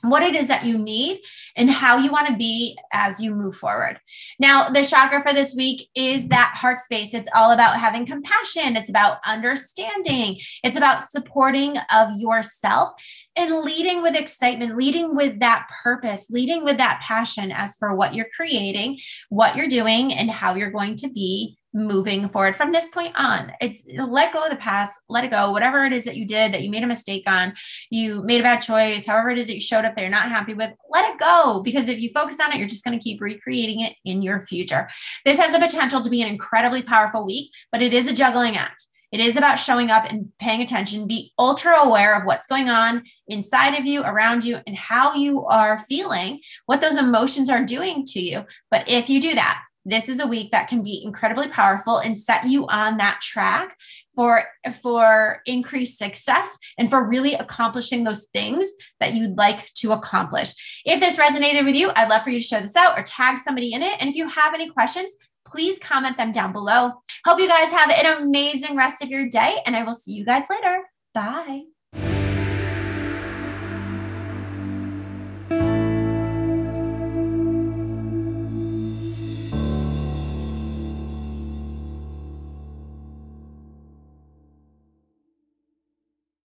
what 0.02 0.22
it 0.22 0.36
is 0.36 0.46
that 0.48 0.64
you 0.64 0.78
need 0.78 1.20
and 1.56 1.68
how 1.68 1.96
you 1.96 2.12
want 2.12 2.28
to 2.28 2.36
be 2.36 2.78
as 2.92 3.20
you 3.20 3.34
move 3.34 3.56
forward. 3.56 3.98
Now, 4.38 4.68
the 4.68 4.84
chakra 4.84 5.20
for 5.20 5.32
this 5.32 5.54
week 5.54 5.88
is 5.96 6.28
that 6.28 6.54
heart 6.56 6.78
space. 6.78 7.12
It's 7.12 7.28
all 7.34 7.50
about 7.52 7.78
having 7.78 8.06
compassion, 8.06 8.76
it's 8.76 8.88
about 8.88 9.18
understanding, 9.26 10.38
it's 10.62 10.76
about 10.76 11.02
supporting 11.02 11.76
of 11.92 12.10
yourself 12.18 12.92
and 13.34 13.62
leading 13.62 14.02
with 14.02 14.14
excitement, 14.14 14.76
leading 14.76 15.16
with 15.16 15.40
that 15.40 15.68
purpose, 15.82 16.30
leading 16.30 16.64
with 16.64 16.78
that 16.78 17.00
passion 17.00 17.50
as 17.50 17.76
for 17.76 17.94
what 17.96 18.14
you're 18.14 18.28
creating, 18.36 18.98
what 19.28 19.56
you're 19.56 19.68
doing, 19.68 20.12
and 20.12 20.30
how 20.30 20.54
you're 20.54 20.70
going 20.70 20.96
to 20.96 21.08
be 21.10 21.56
moving 21.74 22.28
forward 22.28 22.56
from 22.56 22.72
this 22.72 22.88
point 22.88 23.14
on. 23.16 23.52
It's 23.60 23.82
let 23.96 24.32
go 24.32 24.44
of 24.44 24.50
the 24.50 24.56
past, 24.56 25.00
let 25.08 25.24
it 25.24 25.30
go. 25.30 25.50
Whatever 25.50 25.84
it 25.84 25.92
is 25.92 26.04
that 26.04 26.16
you 26.16 26.26
did 26.26 26.52
that 26.52 26.62
you 26.62 26.70
made 26.70 26.82
a 26.82 26.86
mistake 26.86 27.24
on, 27.26 27.54
you 27.90 28.22
made 28.24 28.40
a 28.40 28.44
bad 28.44 28.60
choice, 28.60 29.06
however 29.06 29.30
it 29.30 29.38
is 29.38 29.46
that 29.46 29.54
you 29.54 29.60
showed 29.60 29.84
up 29.84 29.96
there 29.96 30.08
not 30.08 30.28
happy 30.28 30.54
with, 30.54 30.70
let 30.90 31.12
it 31.12 31.18
go. 31.18 31.60
Because 31.64 31.88
if 31.88 32.00
you 32.00 32.10
focus 32.14 32.38
on 32.40 32.52
it, 32.52 32.58
you're 32.58 32.68
just 32.68 32.84
going 32.84 32.98
to 32.98 33.02
keep 33.02 33.20
recreating 33.20 33.80
it 33.80 33.94
in 34.04 34.22
your 34.22 34.42
future. 34.42 34.88
This 35.24 35.38
has 35.38 35.52
the 35.52 35.58
potential 35.58 36.02
to 36.02 36.10
be 36.10 36.22
an 36.22 36.28
incredibly 36.28 36.82
powerful 36.82 37.26
week, 37.26 37.50
but 37.70 37.82
it 37.82 37.94
is 37.94 38.08
a 38.08 38.14
juggling 38.14 38.56
act. 38.56 38.86
It 39.12 39.20
is 39.20 39.36
about 39.36 39.56
showing 39.56 39.90
up 39.90 40.06
and 40.10 40.32
paying 40.38 40.62
attention. 40.62 41.06
Be 41.06 41.34
ultra 41.38 41.80
aware 41.80 42.16
of 42.16 42.24
what's 42.24 42.46
going 42.46 42.70
on 42.70 43.02
inside 43.28 43.78
of 43.78 43.84
you, 43.84 44.02
around 44.02 44.42
you, 44.42 44.58
and 44.66 44.74
how 44.74 45.14
you 45.14 45.44
are 45.44 45.84
feeling, 45.86 46.40
what 46.64 46.80
those 46.80 46.96
emotions 46.96 47.50
are 47.50 47.62
doing 47.62 48.06
to 48.06 48.20
you. 48.20 48.46
But 48.70 48.88
if 48.88 49.10
you 49.10 49.20
do 49.20 49.34
that, 49.34 49.62
this 49.84 50.08
is 50.08 50.20
a 50.20 50.26
week 50.26 50.52
that 50.52 50.68
can 50.68 50.82
be 50.82 51.02
incredibly 51.04 51.48
powerful 51.48 51.98
and 51.98 52.16
set 52.16 52.46
you 52.46 52.66
on 52.68 52.98
that 52.98 53.20
track 53.20 53.76
for 54.14 54.44
for 54.80 55.40
increased 55.46 55.98
success 55.98 56.58
and 56.78 56.88
for 56.88 57.08
really 57.08 57.34
accomplishing 57.34 58.04
those 58.04 58.24
things 58.26 58.72
that 59.00 59.14
you'd 59.14 59.36
like 59.36 59.72
to 59.74 59.92
accomplish. 59.92 60.52
If 60.84 61.00
this 61.00 61.18
resonated 61.18 61.64
with 61.64 61.74
you, 61.74 61.90
I'd 61.96 62.08
love 62.08 62.22
for 62.22 62.30
you 62.30 62.38
to 62.38 62.44
share 62.44 62.60
this 62.60 62.76
out 62.76 62.98
or 62.98 63.02
tag 63.02 63.38
somebody 63.38 63.72
in 63.72 63.82
it. 63.82 63.96
And 64.00 64.08
if 64.08 64.16
you 64.16 64.28
have 64.28 64.54
any 64.54 64.70
questions, 64.70 65.16
please 65.44 65.78
comment 65.78 66.16
them 66.16 66.32
down 66.32 66.52
below. 66.52 66.92
Hope 67.24 67.40
you 67.40 67.48
guys 67.48 67.72
have 67.72 67.90
an 67.90 68.22
amazing 68.22 68.76
rest 68.76 69.02
of 69.02 69.10
your 69.10 69.28
day 69.28 69.56
and 69.66 69.74
I 69.74 69.82
will 69.82 69.94
see 69.94 70.12
you 70.12 70.24
guys 70.24 70.44
later. 70.48 70.82
Bye. 71.14 71.62